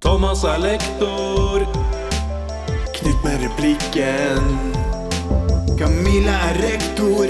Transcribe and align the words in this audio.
Thomas 0.00 0.44
er 0.44 0.58
lektor. 0.58 1.60
Knut 2.94 3.24
med 3.24 3.36
replikken. 3.44 4.42
Camilla 5.78 6.32
er 6.48 6.54
rektor. 6.62 7.26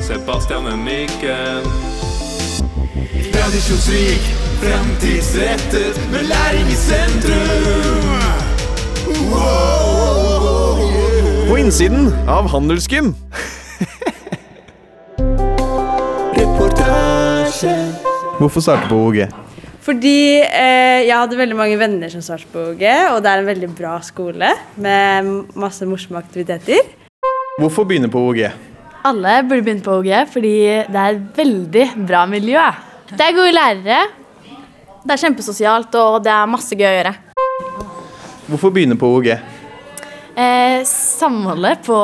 Sebastian 0.00 0.66
er 0.66 0.76
mikken. 0.76 1.62
Tradisjonsrik, 3.32 4.24
fremtidsrettet, 4.62 6.00
med 6.12 6.22
læring 6.28 6.68
i 6.68 6.74
sentrum. 6.74 8.08
Wow! 9.30 10.78
På 11.48 11.56
innsiden 11.56 12.14
av 12.28 12.48
Handelsgym. 12.48 13.14
Reportasje. 16.38 17.76
Hvorfor 18.38 18.60
starte 18.60 18.88
på 18.88 18.94
OG? 18.94 19.43
Fordi 19.84 20.40
eh, 20.40 21.04
jeg 21.04 21.12
hadde 21.12 21.36
veldig 21.36 21.56
mange 21.58 21.76
venner 21.76 22.08
som 22.08 22.22
startet 22.24 22.48
på 22.54 22.62
OG, 22.70 22.84
og 23.12 23.18
det 23.20 23.30
er 23.30 23.42
en 23.42 23.48
veldig 23.50 23.68
bra 23.76 23.98
skole 24.04 24.48
med 24.80 25.28
masse 25.60 25.84
morsomme 25.84 26.22
aktiviteter. 26.22 26.80
Hvorfor 27.60 27.84
begynne 27.88 28.08
på 28.08 28.22
OG? 28.30 28.46
Alle 29.04 29.34
burde 29.44 29.60
begynne 29.66 29.84
på 29.84 29.98
OG 30.00 30.08
fordi 30.32 30.54
det 30.88 31.02
er 31.02 31.18
et 31.18 31.36
veldig 31.36 31.84
bra 32.08 32.22
miljø. 32.30 32.62
Det 33.12 33.20
er 33.26 33.36
gode 33.36 33.52
lærere, 33.52 33.98
det 35.04 35.12
er 35.12 35.22
kjempesosialt 35.26 36.00
og 36.00 36.16
det 36.24 36.32
er 36.32 36.48
masse 36.48 36.80
gøy 36.80 36.88
å 36.88 36.94
gjøre. 36.94 37.14
Hvorfor 38.48 38.72
begynne 38.72 38.96
på 39.00 39.12
OG? 39.18 39.30
Eh, 39.34 40.80
samholdet 40.88 41.84
på 41.84 42.00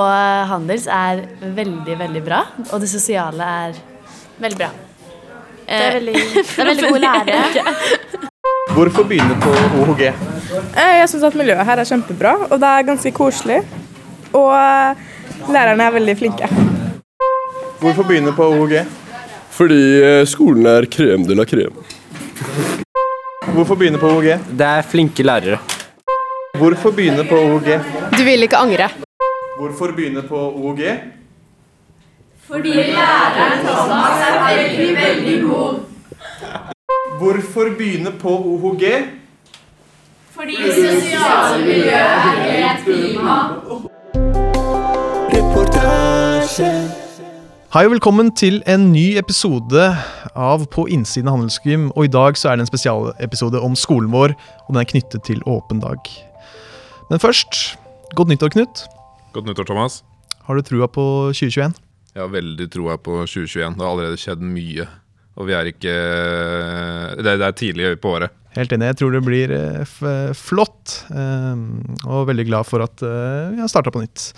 Handels 0.52 0.84
er 0.84 1.24
veldig, 1.40 1.96
veldig 2.04 2.24
bra, 2.28 2.44
og 2.68 2.84
det 2.84 2.92
sosiale 2.92 3.50
er 3.64 3.82
veldig 4.44 4.60
bra. 4.60 4.70
Det 5.70 5.80
er 5.86 5.92
veldig, 5.98 6.14
det 6.36 6.58
er 6.58 6.68
veldig 6.70 6.88
god 6.90 7.00
lære. 7.06 7.74
Hvorfor 8.74 9.04
begynne 9.06 9.36
på 9.42 9.50
OHG? 9.82 10.02
Eh, 10.08 10.94
Jeg 11.00 11.08
syns 11.12 11.24
at 11.28 11.36
miljøet 11.38 11.66
her 11.66 11.82
er 11.82 11.88
kjempebra, 11.88 12.32
og 12.50 12.56
det 12.62 12.68
er 12.70 12.86
ganske 12.88 13.12
koselig. 13.14 13.60
Og 14.34 14.50
eh, 14.54 15.02
lærerne 15.50 15.86
er 15.88 15.94
veldig 15.98 16.16
flinke. 16.18 16.48
Hvorfor 17.80 18.02
begynne 18.08 18.32
på 18.36 18.46
OHG? 18.54 18.80
Fordi 19.60 19.80
eh, 20.02 20.22
skolen 20.30 20.66
er 20.70 20.86
krem 20.90 21.26
de 21.28 21.36
la 21.38 21.44
krem. 21.48 21.74
Hvorfor 23.54 23.74
begynne 23.80 23.98
på 24.00 24.10
OHG? 24.16 24.32
Det 24.58 24.66
er 24.66 24.82
flinke 24.86 25.26
lærere. 25.26 25.58
Hvorfor 26.58 26.90
begynne 26.96 27.24
på 27.28 27.38
OHG? 27.40 27.70
Du 28.18 28.22
vil 28.26 28.46
ikke 28.46 28.56
angre. 28.58 28.90
Hvorfor 29.58 29.94
begynne 29.96 30.22
på 30.28 30.36
OHG? 30.50 30.84
Hvorfor 37.18 37.76
begynne 37.78 38.10
på 38.18 38.28
OHG? 38.28 38.84
Fordi 40.30 40.56
sosiale 40.56 41.64
miljø 41.66 41.90
er 41.90 42.20
helt 42.50 42.88
Reportasje. 45.34 46.70
Hei 47.74 47.84
og 47.86 47.92
velkommen 47.92 48.32
til 48.34 48.62
en 48.66 48.88
ny 48.92 49.18
episode 49.18 49.84
av 50.34 50.64
På 50.74 50.86
innsiden 50.90 51.28
av 51.28 51.36
Handelsgym. 51.36 51.92
Og 51.94 52.08
i 52.08 52.10
dag 52.10 52.34
så 52.34 52.50
er 52.50 52.58
det 52.58 52.64
en 52.66 52.72
spesialepisode 52.72 53.60
om 53.60 53.76
skolen 53.78 54.10
vår, 54.10 54.34
og 54.66 54.74
den 54.74 54.80
er 54.82 54.88
knyttet 54.90 55.22
til 55.28 55.44
åpen 55.46 55.78
dag. 55.84 56.10
Men 57.10 57.22
først, 57.22 57.78
godt 58.16 58.28
nyttår, 58.28 58.48
Knut. 58.48 58.82
Godt 59.32 59.46
nyttår, 59.46 59.64
Thomas. 59.70 60.02
Har 60.42 60.54
du 60.58 60.62
trua 60.62 60.86
på 60.90 61.06
2021? 61.30 61.70
Jeg 62.14 62.24
har 62.24 62.32
veldig 62.32 62.66
troa 62.72 62.96
på 62.98 63.20
2021. 63.22 63.76
Det 63.78 63.84
har 63.84 63.92
allerede 63.94 64.18
skjedd 64.20 64.42
mye. 64.42 64.86
Og 65.38 65.46
vi 65.48 65.54
er 65.56 65.70
ikke 65.70 65.94
Det, 67.22 67.36
det 67.38 67.46
er 67.46 67.56
tidlig 67.56 67.90
på 68.02 68.16
året. 68.18 68.34
Helt 68.56 68.72
enig. 68.74 68.88
Jeg 68.90 68.98
tror 68.98 69.14
det 69.14 69.22
blir 69.22 69.52
eh, 69.54 69.82
f 69.86 70.00
flott. 70.34 71.04
eh, 71.14 71.60
og 72.10 72.26
veldig 72.32 72.46
glad 72.48 72.66
for 72.66 72.82
at 72.82 73.02
eh, 73.06 73.52
vi 73.54 73.60
har 73.62 73.70
starta 73.70 73.92
på 73.94 74.02
nytt. 74.02 74.32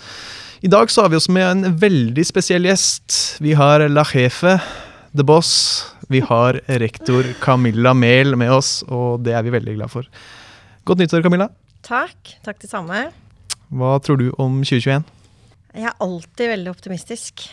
I 0.63 0.69
dag 0.71 0.91
så 0.93 1.03
har 1.03 1.09
vi 1.11 1.17
oss 1.17 1.27
med 1.33 1.43
en 1.49 1.77
veldig 1.81 2.23
spesiell 2.29 2.69
gjest. 2.69 3.39
Vi 3.43 3.55
har 3.57 3.83
La 3.89 4.05
Jefe, 4.07 4.53
The 5.17 5.25
Boss. 5.25 5.51
Vi 6.13 6.21
har 6.23 6.61
rektor 6.79 7.25
Camilla 7.41 7.95
Mehl 7.97 8.37
med 8.37 8.53
oss, 8.53 8.83
og 8.87 9.25
det 9.25 9.33
er 9.33 9.43
vi 9.43 9.55
veldig 9.57 9.75
glad 9.79 9.91
for. 9.91 10.07
Godt 10.85 11.01
nyttår, 11.01 11.25
Camilla. 11.25 11.49
Takk. 11.83 12.37
Takk 12.45 12.61
det 12.61 12.69
samme. 12.69 13.07
Hva 13.73 13.97
tror 14.05 14.21
du 14.21 14.29
om 14.37 14.61
2021? 14.61 15.03
Jeg 15.73 15.89
er 15.89 16.01
alltid 16.05 16.51
veldig 16.53 16.71
optimistisk 16.73 17.47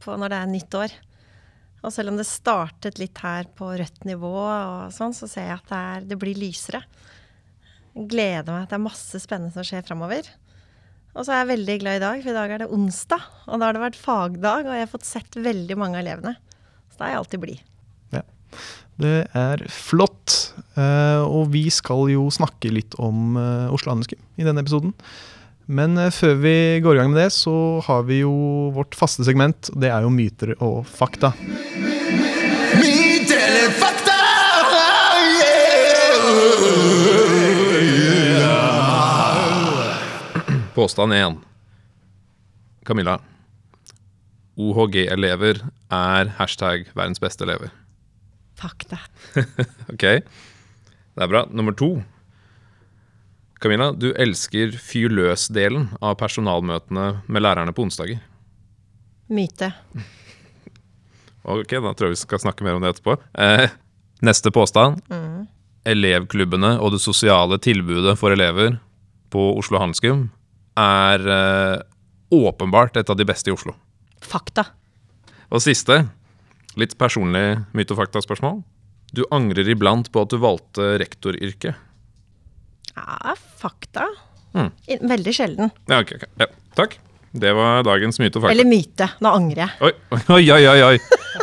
på 0.00 0.16
når 0.16 0.32
det 0.32 0.38
er 0.38 0.50
nytt 0.50 0.76
år. 0.78 0.92
Og 1.80 1.94
selv 1.94 2.12
om 2.12 2.18
det 2.20 2.28
startet 2.28 3.00
litt 3.00 3.18
her 3.24 3.48
på 3.56 3.72
rødt 3.80 4.04
nivå, 4.06 4.34
og 4.44 4.92
sånn, 4.94 5.16
så 5.16 5.26
ser 5.30 5.48
jeg 5.48 5.56
at 5.56 5.70
det, 5.70 5.80
er, 5.80 6.04
det 6.12 6.18
blir 6.20 6.38
lysere. 6.38 6.82
Jeg 7.96 8.06
gleder 8.12 8.52
meg 8.52 8.66
at 8.66 8.74
det 8.74 8.78
er 8.78 8.84
masse 8.84 9.22
spennende 9.22 9.54
som 9.54 9.66
skjer 9.66 9.86
framover. 9.88 10.28
Og 11.10 11.24
så 11.24 11.32
er 11.34 11.40
jeg 11.40 11.50
veldig 11.54 11.76
glad 11.82 11.98
i 11.98 12.04
dag, 12.04 12.22
for 12.22 12.30
i 12.30 12.36
dag 12.36 12.54
er 12.54 12.62
det 12.62 12.70
onsdag. 12.76 13.24
Og 13.48 13.56
da 13.56 13.66
har 13.66 13.76
det 13.76 13.82
vært 13.82 13.98
fagdag, 13.98 14.68
og 14.68 14.76
jeg 14.76 14.84
har 14.84 14.92
fått 14.92 15.08
sett 15.08 15.40
veldig 15.40 15.78
mange 15.80 15.98
av 15.98 16.04
elevene. 16.04 16.36
Så 16.92 17.00
da 17.00 17.08
er 17.08 17.14
jeg 17.14 17.22
alltid 17.24 17.44
blid. 17.48 17.66
Det 19.00 19.24
er 19.36 19.62
flott. 19.72 20.52
eh, 20.76 21.22
og 21.24 21.50
vi 21.54 21.64
skal 21.72 22.10
jo 22.12 22.26
snakke 22.34 22.72
litt 22.72 22.96
om 23.00 23.36
eh, 23.40 23.72
Oslo 23.72 23.94
Handelsgym 23.94 24.20
i 24.36 24.46
denne 24.46 24.60
episoden. 24.60 24.92
Men 25.70 25.94
eh, 26.02 26.10
før 26.10 26.34
vi 26.42 26.54
går 26.82 26.96
i 26.96 27.00
gang 27.00 27.12
med 27.12 27.20
det, 27.22 27.30
så 27.34 27.52
har 27.86 28.02
vi 28.08 28.20
jo 28.24 28.32
vårt 28.74 28.96
faste 28.98 29.22
segment. 29.26 29.70
Det 29.78 29.90
er 29.92 30.02
jo 30.02 30.10
myter 30.10 30.56
og 30.58 30.82
fakta. 30.88 31.30
Myter 32.80 33.38
eller 33.38 33.74
fakta? 33.78 34.16
Påstand 40.74 41.12
én. 41.14 41.38
Camilla. 42.86 43.18
OHG-elever 44.60 45.62
er 45.92 46.30
hashtag 46.38 46.88
verdens 46.96 47.20
beste 47.22 47.46
elever. 47.46 47.70
Fakta. 48.58 48.98
Ok, 49.92 50.02
det 50.02 51.22
er 51.24 51.30
bra. 51.30 51.44
Nummer 51.50 51.74
to. 51.76 52.00
Camilla, 53.60 53.90
du 53.92 54.08
elsker 54.16 54.72
fyr 54.80 55.12
løs-delen 55.12 55.90
av 56.00 56.16
personalmøtene 56.20 57.06
med 57.28 57.44
lærerne 57.44 57.74
på 57.76 57.84
onsdager. 57.84 58.22
Myte. 59.30 59.68
Ok, 61.44 61.74
da 61.76 61.92
tror 61.92 62.08
jeg 62.08 62.16
vi 62.16 62.20
skal 62.22 62.40
snakke 62.42 62.64
mer 62.64 62.78
om 62.78 62.84
det 62.84 62.94
etterpå. 62.94 63.18
Eh, 63.36 63.68
neste 64.24 64.52
påstand. 64.54 65.02
Elevklubbene 65.88 66.74
og 66.80 66.94
det 66.96 67.02
sosiale 67.04 67.60
tilbudet 67.62 68.16
for 68.20 68.32
elever 68.32 68.78
på 69.32 69.50
Oslo 69.60 69.80
Handelsgym 69.80 70.26
er 70.80 71.28
eh, 71.36 71.76
åpenbart 72.32 72.96
et 72.96 73.12
av 73.12 73.18
de 73.20 73.28
beste 73.28 73.52
i 73.52 73.54
Oslo. 73.54 73.76
Fakta. 74.24 74.66
Og 75.50 75.60
siste, 75.64 76.02
litt 76.80 76.96
personlig 77.00 77.60
myte- 77.76 77.92
og 77.92 78.00
faktaspørsmål. 78.02 78.60
Du 79.12 79.24
angrer 79.34 79.68
iblant 79.68 80.08
på 80.12 80.24
at 80.24 80.32
du 80.32 80.38
valgte 80.40 80.94
rektoryrket. 81.02 81.76
Ja, 82.96 83.36
fakta. 83.60 84.08
Mm. 84.54 84.70
Veldig 85.08 85.34
sjelden. 85.34 85.70
Ja, 85.86 86.00
ok, 86.02 86.12
ok. 86.18 86.26
Ja, 86.42 86.46
takk. 86.78 86.98
Det 87.32 87.52
var 87.54 87.84
dagens 87.86 88.18
myte 88.18 88.40
og 88.40 88.42
fakta. 88.42 88.54
Eller 88.56 88.66
myte. 88.66 89.06
Nå 89.22 89.30
angrer 89.38 89.62
jeg. 89.62 89.70
Oi, 89.86 89.92
oi, 90.34 90.42
oi, 90.50 90.62
oi, 90.66 90.80
oi. 90.88 90.96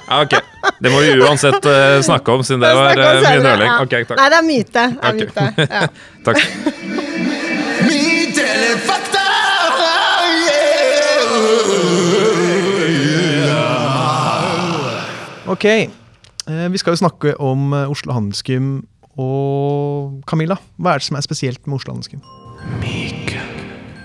Ja, 0.10 0.18
ok. 0.20 0.34
Det 0.84 0.92
må 0.92 1.00
vi 1.00 1.14
uansett 1.24 1.64
uh, 1.64 2.02
snakke 2.04 2.34
om, 2.36 2.44
siden 2.44 2.66
det 2.66 2.74
var 2.82 3.00
uh, 3.00 3.22
mye 3.24 3.44
nøling. 3.46 3.70
ja. 3.72 3.78
Okay, 3.86 4.04
takk. 4.10 4.20
Nei, 4.20 4.28
det 4.34 4.40
er 4.42 4.48
myte. 4.50 4.84
Det 4.92 5.08
er 5.08 5.16
myte. 5.22 5.46
Ja. 5.64 5.88
takk. 6.28 6.38
Myte 7.88 8.44
eller 8.44 8.84
fakta? 8.90 9.24
Ok, 15.48 15.64
eh, 15.64 16.68
vi 16.74 16.78
skal 16.82 16.92
jo 16.92 17.00
snakke 17.00 17.32
om 17.40 17.72
Oslo 17.88 18.12
Handelsgym. 18.12 18.82
Og 19.18 20.22
Camilla, 20.30 20.60
hva 20.78 20.94
er 20.94 21.02
det 21.02 21.08
som 21.08 21.18
er 21.18 21.26
spesielt 21.26 21.66
med 21.66 21.80
Oslo 21.80 21.96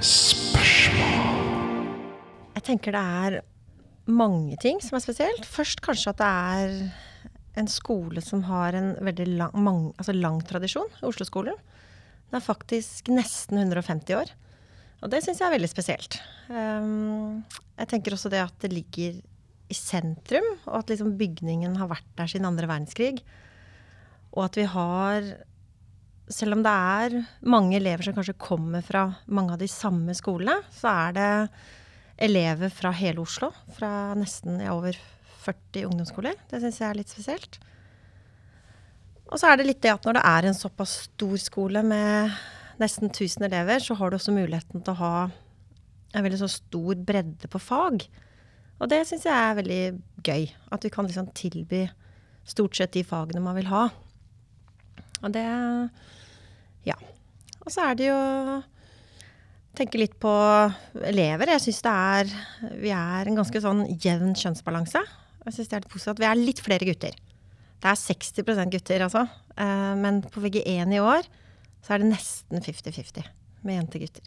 spørsmål. 0.02 1.88
Jeg 2.56 2.64
tenker 2.66 2.94
det 2.96 3.02
er 3.02 3.36
mange 4.10 4.56
ting 4.62 4.80
som 4.82 4.96
er 4.96 5.04
spesielt. 5.04 5.44
Først 5.46 5.82
kanskje 5.84 6.14
at 6.14 6.22
det 6.22 6.30
er 6.30 7.60
en 7.60 7.68
skole 7.68 8.22
som 8.24 8.44
har 8.48 8.74
en 8.78 8.94
veldig 9.04 9.26
lang, 9.36 9.52
mang, 9.54 9.82
altså 10.00 10.14
lang 10.16 10.40
tradisjon, 10.48 10.88
Oslo-skolen. 11.04 11.58
Den 12.30 12.40
er 12.40 12.44
faktisk 12.44 13.12
nesten 13.12 13.60
150 13.60 14.16
år. 14.16 14.32
Og 15.02 15.10
det 15.12 15.20
syns 15.24 15.42
jeg 15.42 15.50
er 15.50 15.56
veldig 15.56 15.70
spesielt. 15.70 16.16
Um, 16.48 17.42
jeg 17.76 17.90
tenker 17.90 18.16
også 18.16 18.30
det 18.32 18.40
at 18.40 18.54
det 18.62 18.72
ligger 18.72 19.18
i 19.72 19.76
sentrum, 19.76 20.46
og 20.68 20.82
at 20.82 20.92
liksom 20.92 21.16
bygningen 21.20 21.76
har 21.80 21.90
vært 21.90 22.08
der 22.16 22.30
siden 22.30 22.48
andre 22.48 22.68
verdenskrig. 22.70 23.20
Og 24.32 24.46
at 24.46 24.60
vi 24.60 24.68
har 24.68 25.32
Selv 26.32 26.54
om 26.54 26.62
det 26.64 26.72
er 26.72 27.14
mange 27.44 27.76
elever 27.76 28.06
som 28.06 28.14
kanskje 28.16 28.38
kommer 28.40 28.80
fra 28.86 29.02
mange 29.26 29.52
av 29.52 29.58
de 29.60 29.66
samme 29.68 30.14
skolene, 30.16 30.54
så 30.72 30.88
er 30.88 31.16
det 31.16 31.32
elever 32.24 32.70
fra 32.72 32.92
hele 32.96 33.20
Oslo. 33.20 33.50
Fra 33.76 34.14
nesten 34.16 34.62
ja, 34.62 34.72
over 34.72 34.96
40 35.42 35.90
ungdomsskoler. 35.90 36.38
Det 36.48 36.62
syns 36.62 36.78
jeg 36.80 36.88
er 36.88 37.00
litt 37.00 37.12
spesielt. 37.12 37.58
og 39.28 39.40
så 39.40 39.50
er 39.50 39.58
det 39.58 39.66
litt 39.66 39.82
det 39.82 39.92
at 39.92 40.06
når 40.06 40.16
det 40.16 40.24
er 40.30 40.48
en 40.48 40.56
såpass 40.56 40.94
stor 41.10 41.36
skole 41.42 41.82
med 41.82 42.32
nesten 42.80 43.10
1000 43.10 43.46
elever, 43.50 43.80
så 43.80 43.94
har 43.98 44.10
du 44.10 44.16
også 44.16 44.32
muligheten 44.32 44.80
til 44.84 44.94
å 44.94 45.00
ha 45.02 45.16
en 46.12 46.24
veldig 46.24 46.40
så 46.42 46.48
stor 46.52 46.96
bredde 46.96 47.48
på 47.48 47.60
fag. 47.60 48.06
Og 48.80 48.90
det 48.90 49.02
syns 49.08 49.26
jeg 49.28 49.34
er 49.36 49.58
veldig 49.58 49.82
gøy. 50.26 50.48
At 50.74 50.84
vi 50.84 50.90
kan 50.92 51.08
liksom 51.08 51.30
tilby 51.36 51.86
stort 52.48 52.76
sett 52.76 52.94
de 52.96 53.04
fagene 53.06 53.42
man 53.44 53.56
vil 53.58 53.70
ha. 53.70 53.86
Og 55.22 55.32
det 55.34 55.44
Ja. 56.84 56.94
Og 57.64 57.70
så 57.70 57.90
er 57.90 57.94
det 57.98 58.08
jo 58.10 58.62
Tenke 59.72 59.96
litt 59.96 60.18
på 60.20 60.28
elever. 61.08 61.48
Jeg 61.54 61.62
syns 61.64 61.82
det 61.86 61.92
er 61.92 62.72
Vi 62.82 62.90
er 62.92 63.28
en 63.30 63.38
ganske 63.38 63.60
sånn 63.64 63.86
jevn 64.02 64.34
kjønnsbalanse. 64.36 65.00
Jeg 65.46 65.54
syns 65.56 65.68
det 65.70 65.76
er 65.78 65.80
litt 65.86 65.92
positivt 65.94 66.12
at 66.12 66.20
vi 66.20 66.28
er 66.28 66.40
litt 66.44 66.60
flere 66.60 66.84
gutter. 66.86 67.14
Det 67.82 67.88
er 67.90 67.98
60% 67.98 68.70
gutter, 68.70 69.00
altså. 69.08 69.22
Eh, 69.56 69.94
men 69.98 70.20
på 70.22 70.42
VG1 70.44 70.92
i 70.94 71.00
år 71.02 71.24
så 71.82 71.94
er 71.96 71.98
det 72.04 72.10
nesten 72.12 72.60
50-50 72.62 73.24
med 73.64 73.74
jentegutter. 73.80 74.22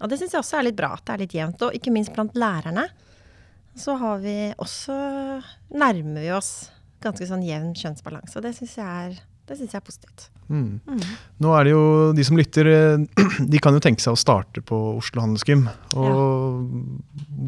og 0.00 0.10
det 0.10 0.18
syns 0.20 0.32
jeg 0.36 0.42
også 0.42 0.58
er 0.58 0.62
litt 0.68 0.76
bra, 0.76 0.92
at 0.92 1.04
det 1.06 1.14
er 1.14 1.22
litt 1.24 1.34
jevnt. 1.34 1.62
Og 1.62 1.72
ikke 1.74 1.90
minst 1.94 2.12
blant 2.14 2.34
lærerne 2.36 2.84
så 3.76 3.96
har 3.98 4.18
vi 4.18 4.52
også 4.58 4.94
Nærmer 5.72 6.20
vi 6.20 6.30
oss 6.32 6.70
ganske 7.00 7.26
sånn 7.26 7.42
jevn 7.44 7.72
kjønnsbalanse. 7.74 8.36
Og 8.36 8.42
det 8.44 8.54
syns 8.56 8.76
jeg, 8.76 8.86
er- 8.86 9.20
det 9.46 9.56
synes 9.58 9.74
jeg 9.74 9.78
er 9.78 9.86
positivt. 9.86 10.26
Mm. 10.50 10.80
Nå 11.42 11.52
er 11.54 11.66
det 11.66 11.74
jo 11.74 11.84
de 12.16 12.24
som 12.26 12.38
lytter, 12.38 12.70
eh, 12.70 13.26
de 13.52 13.60
kan 13.62 13.74
jo 13.76 13.82
tenke 13.82 14.02
seg 14.02 14.16
å 14.16 14.20
starte 14.20 14.62
på 14.66 14.78
Oslo 14.96 15.22
Handelsgym. 15.22 15.66
Og 15.98 16.66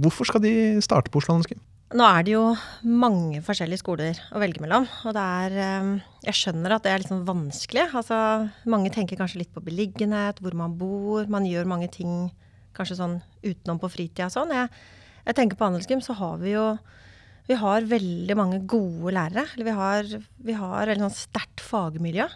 hvorfor 0.05 0.29
skal 0.31 0.45
de 0.45 0.55
starte 0.85 1.11
på 1.11 1.23
Oslo 1.23 1.37
Handelsgym? 1.37 1.63
Nå 1.97 2.05
er 2.05 2.25
det 2.27 2.35
jo 2.35 2.43
mange 2.85 3.41
forskjellige 3.41 3.81
skoler 3.81 4.19
å 4.37 4.43
velge 4.43 4.61
mellom. 4.61 4.85
Og 5.09 5.15
det 5.17 5.25
er 5.25 5.57
eh, 5.65 5.93
Jeg 6.29 6.37
skjønner 6.37 6.77
at 6.77 6.85
det 6.85 6.93
er 6.93 7.03
litt 7.03 7.11
sånn 7.11 7.25
vanskelig. 7.29 7.89
Altså, 7.97 8.19
mange 8.69 8.93
tenker 8.95 9.19
kanskje 9.19 9.43
litt 9.43 9.55
på 9.55 9.65
beliggenhet, 9.65 10.43
hvor 10.45 10.55
man 10.59 10.77
bor. 10.79 11.27
Man 11.33 11.49
gjør 11.49 11.71
mange 11.71 11.91
ting 11.95 12.29
kanskje 12.77 13.01
sånn 13.01 13.19
utenom 13.43 13.81
på 13.83 13.91
fritida 13.91 14.29
og 14.29 14.37
sånn. 14.37 14.55
Jeg, 14.55 14.71
jeg 15.25 15.39
tenker 15.39 15.59
på 15.59 15.67
Handelsgym, 15.67 16.05
så 16.05 16.15
har 16.19 16.39
vi 16.43 16.55
jo 16.55 16.67
vi 17.49 17.57
har 17.57 17.87
veldig 17.89 18.37
mange 18.37 18.61
gode 18.69 19.15
lærere. 19.17 19.47
Eller 19.55 19.69
vi 19.69 19.77
har, 19.79 20.13
vi 20.51 20.57
har 20.57 20.91
veldig 20.91 21.07
sånn 21.07 21.17
sterkt 21.17 21.65
fagmiljø. 21.65 22.29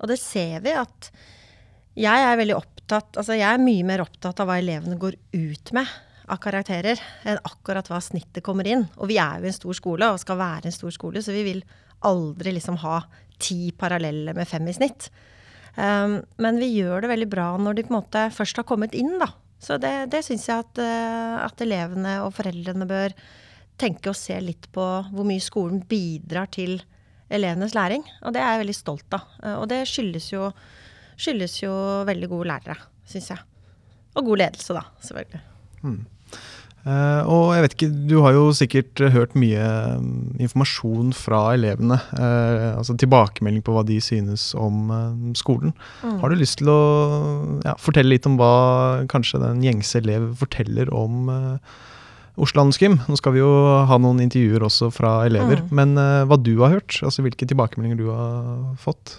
Og 0.00 0.10
det 0.10 0.18
ser 0.22 0.62
vi 0.64 0.74
at 0.76 1.10
jeg 1.96 2.24
er 2.28 2.36
veldig 2.36 2.58
opptatt 2.58 3.16
Altså 3.18 3.34
jeg 3.34 3.48
er 3.48 3.58
mye 3.58 3.86
mer 3.88 4.02
opptatt 4.04 4.38
av 4.42 4.46
hva 4.46 4.60
elevene 4.60 4.98
går 5.00 5.16
ut 5.34 5.72
med 5.74 5.88
av 6.30 6.38
karakterer, 6.42 7.00
enn 7.26 7.38
akkurat 7.46 7.86
hva 7.90 8.00
snittet 8.02 8.44
kommer 8.46 8.66
inn. 8.66 8.84
Og 8.98 9.10
vi 9.10 9.16
er 9.22 9.40
jo 9.40 9.48
en 9.48 9.56
stor 9.56 9.76
skole, 9.78 10.08
og 10.10 10.22
skal 10.22 10.38
være 10.38 10.68
en 10.68 10.74
stor 10.74 10.94
skole, 10.94 11.22
så 11.22 11.34
vi 11.34 11.44
vil 11.46 11.60
aldri 12.06 12.52
liksom 12.56 12.78
ha 12.82 13.00
ti 13.42 13.70
parallelle 13.78 14.34
med 14.34 14.48
fem 14.50 14.66
i 14.66 14.74
snitt. 14.74 15.08
Um, 15.76 16.18
men 16.42 16.58
vi 16.58 16.72
gjør 16.80 17.04
det 17.04 17.12
veldig 17.12 17.28
bra 17.30 17.46
når 17.60 17.78
de 17.78 17.84
på 17.86 17.92
en 17.92 17.98
måte 17.98 18.24
først 18.34 18.58
har 18.58 18.66
kommet 18.66 18.94
inn, 18.98 19.16
da. 19.22 19.30
Så 19.62 19.78
det, 19.82 19.94
det 20.12 20.22
syns 20.26 20.46
jeg 20.50 20.62
at, 20.66 20.78
eh, 20.82 21.36
at 21.40 21.62
elevene 21.64 22.18
og 22.26 22.34
foreldrene 22.36 22.86
bør 22.88 23.14
tenke 23.80 24.12
og 24.12 24.18
se 24.18 24.38
litt 24.40 24.68
på 24.74 24.84
hvor 25.12 25.26
mye 25.28 25.42
skolen 25.42 25.82
bidrar 25.88 26.50
til 26.54 26.78
elevenes 27.32 27.74
læring. 27.76 28.04
Og 28.24 28.34
det 28.34 28.42
er 28.42 28.54
jeg 28.54 28.64
veldig 28.64 28.78
stolt 28.78 29.16
av. 29.18 29.30
Eh, 29.42 29.56
Og 29.60 29.68
det 29.72 29.84
skyldes 29.90 30.30
jo, 30.32 30.50
skyldes 31.16 31.60
jo 31.62 31.72
veldig 32.08 32.30
gode 32.32 32.50
lærere, 32.52 32.78
syns 33.08 33.32
jeg. 33.34 33.42
Og 34.16 34.30
god 34.30 34.44
ledelse, 34.44 34.76
da, 34.76 34.86
selvfølgelig. 35.04 35.42
Eh, 36.86 37.22
og 37.26 37.50
jeg 37.56 37.64
vet 37.64 37.74
ikke, 37.74 37.88
du 38.06 38.14
har 38.22 38.36
jo 38.36 38.44
sikkert 38.54 39.00
hørt 39.10 39.32
mye 39.38 39.64
um, 39.98 40.36
informasjon 40.38 41.10
fra 41.18 41.40
elevene. 41.56 41.98
Uh, 42.14 42.78
altså 42.78 42.94
tilbakemelding 42.94 43.64
på 43.66 43.74
hva 43.74 43.82
de 43.88 43.98
synes 44.00 44.52
om 44.54 44.92
uh, 44.94 45.32
skolen. 45.34 45.74
Mm. 46.04 46.20
Har 46.22 46.30
du 46.30 46.38
lyst 46.38 46.60
til 46.62 46.70
å 46.70 46.80
ja, 47.66 47.74
fortelle 47.82 48.14
litt 48.14 48.28
om 48.30 48.38
hva 48.38 49.02
kanskje 49.10 49.42
den 49.42 49.64
gjengse 49.66 49.98
elev 49.98 50.30
forteller 50.38 50.92
om 50.94 51.26
eh, 51.32 51.74
Oslo 52.36 52.62
Handelsgym? 52.62 52.98
Nå 53.08 53.16
skal 53.16 53.32
vi 53.32 53.40
jo 53.40 53.50
ha 53.88 53.96
noen 54.00 54.20
intervjuer 54.24 54.66
også 54.66 54.90
fra 54.92 55.18
elever. 55.28 55.62
Mm. 55.64 55.70
Men 55.78 55.94
uh, 55.96 56.24
hva 56.28 56.36
du 56.36 56.54
har 56.60 56.74
hørt? 56.76 56.98
Altså 57.00 57.24
hvilke 57.24 57.48
tilbakemeldinger 57.48 58.00
du 58.00 58.10
har 58.12 58.76
fått? 58.80 59.16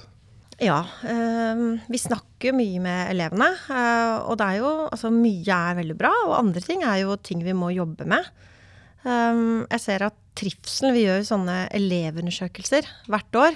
Ja, 0.57 0.79
øh, 1.05 1.77
vi 1.85 1.99
snakker 2.01 2.55
mye 2.57 2.79
med 2.81 3.11
elevene. 3.11 3.51
øh, 3.69 4.29
og 4.29 4.37
det 4.39 4.45
er 4.45 4.55
jo 4.57 4.69
Altså, 4.91 5.11
mye 5.13 5.53
er 5.53 5.77
veldig 5.77 5.97
bra, 5.97 6.11
og 6.25 6.39
andre 6.39 6.61
ting 6.61 6.83
er 6.83 7.03
jo 7.03 7.15
ting 7.15 7.43
vi 7.45 7.53
må 7.53 7.69
jobbe 7.69 8.05
med. 8.05 8.25
Um, 9.05 9.67
jeg 9.69 9.79
ser 9.79 10.03
at 10.03 10.15
trivsel 10.35 10.91
Vi 10.93 11.05
gjør 11.05 11.21
sånne 11.23 11.69
elevundersøkelser 11.71 12.89
hvert 13.07 13.35
år. 13.35 13.55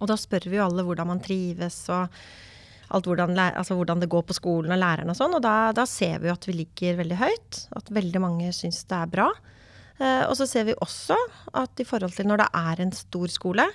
Og 0.00 0.08
da 0.08 0.16
spør 0.16 0.48
vi 0.48 0.56
jo 0.56 0.64
alle 0.64 0.82
hvordan 0.86 1.10
man 1.10 1.20
trives, 1.20 1.88
og 1.90 2.08
alt 2.92 3.08
hvordan, 3.08 3.38
altså 3.38 3.76
hvordan 3.78 4.02
det 4.02 4.10
går 4.12 4.26
på 4.28 4.36
skolen 4.36 4.74
og 4.74 4.80
lærerne 4.80 5.14
og 5.14 5.18
sånn. 5.18 5.36
Og 5.38 5.42
da, 5.44 5.72
da 5.76 5.86
ser 5.88 6.20
vi 6.22 6.30
jo 6.30 6.36
at 6.36 6.46
vi 6.48 6.58
ligger 6.60 7.00
veldig 7.00 7.18
høyt. 7.20 7.64
At 7.78 7.90
veldig 7.94 8.22
mange 8.22 8.52
syns 8.56 8.82
det 8.90 8.98
er 8.98 9.12
bra. 9.12 9.30
Eh, 10.02 10.24
og 10.26 10.36
så 10.38 10.48
ser 10.48 10.68
vi 10.68 10.76
også 10.82 11.16
at 11.60 11.82
i 11.82 11.86
forhold 11.88 12.14
til 12.16 12.28
når 12.30 12.42
det 12.42 12.50
er 12.62 12.84
en 12.84 12.94
stor 12.96 13.32
skole, 13.32 13.66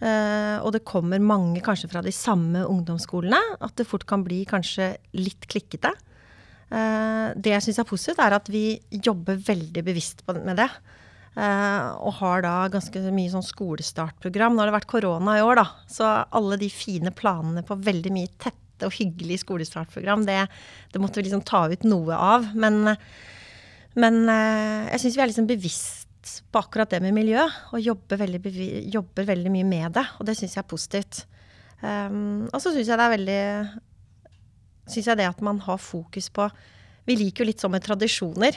eh, 0.00 0.56
og 0.62 0.72
det 0.76 0.86
kommer 0.88 1.22
mange 1.22 1.62
kanskje 1.64 1.90
fra 1.92 2.02
de 2.04 2.14
samme 2.14 2.64
ungdomsskolene, 2.66 3.40
at 3.60 3.76
det 3.78 3.88
fort 3.88 4.06
kan 4.08 4.24
bli 4.26 4.44
kanskje 4.48 4.94
litt 5.18 5.48
klikkete. 5.50 5.92
Eh, 6.66 7.34
det 7.34 7.54
jeg 7.54 7.66
syns 7.66 7.82
er 7.82 7.88
positivt, 7.88 8.22
er 8.22 8.38
at 8.38 8.50
vi 8.52 8.68
jobber 8.90 9.38
veldig 9.38 9.84
bevisst 9.86 10.24
med 10.32 10.56
det. 10.62 10.70
Eh, 11.36 11.88
og 12.00 12.14
har 12.22 12.44
da 12.46 12.54
ganske 12.72 13.00
mye 13.12 13.32
sånn 13.32 13.44
skolestartprogram. 13.44 14.54
Nå 14.56 14.62
har 14.62 14.70
det 14.70 14.78
vært 14.78 14.88
korona 14.88 15.36
i 15.36 15.44
år, 15.44 15.60
da. 15.60 15.66
Så 15.90 16.08
alle 16.08 16.56
de 16.60 16.70
fine 16.72 17.12
planene 17.12 17.64
på 17.66 17.76
veldig 17.76 18.12
mye 18.14 18.32
tette 18.40 18.88
og 18.88 18.96
hyggelige 18.96 19.42
skolestartprogram, 19.44 20.24
det, 20.28 20.42
det 20.92 21.00
måtte 21.00 21.20
vi 21.20 21.26
liksom 21.26 21.44
ta 21.48 21.66
ut 21.72 21.84
noe 21.88 22.16
av. 22.16 22.48
Men, 22.56 22.96
men 24.00 24.22
eh, 24.32 24.92
jeg 24.94 25.02
syns 25.04 25.18
vi 25.18 25.24
er 25.26 25.32
liksom 25.32 25.48
bevisst 25.50 26.04
på 26.50 26.60
akkurat 26.62 26.90
det 26.90 27.02
med 27.04 27.14
miljø, 27.14 27.44
og 27.76 27.84
jobber 27.84 28.18
veldig, 28.24 28.52
jobber 28.92 29.28
veldig 29.28 29.52
mye 29.52 29.68
med 29.68 29.98
det. 29.98 30.06
Og 30.16 30.28
det 30.28 30.38
syns 30.38 30.56
jeg 30.56 30.64
er 30.64 30.70
positivt. 30.72 31.26
Um, 31.84 32.46
og 32.48 32.62
så 32.64 32.72
syns 32.72 32.88
jeg 32.88 32.96
det 32.96 33.04
er 33.04 33.12
veldig 33.12 33.42
Syns 34.88 35.08
jeg 35.10 35.18
det 35.20 35.26
at 35.28 35.42
man 35.44 35.58
har 35.60 35.76
fokus 35.82 36.30
på 36.32 36.46
Vi 37.04 37.18
liker 37.20 37.44
jo 37.44 37.48
litt 37.50 37.60
sånn 37.60 37.74
med 37.74 37.84
tradisjoner 37.84 38.56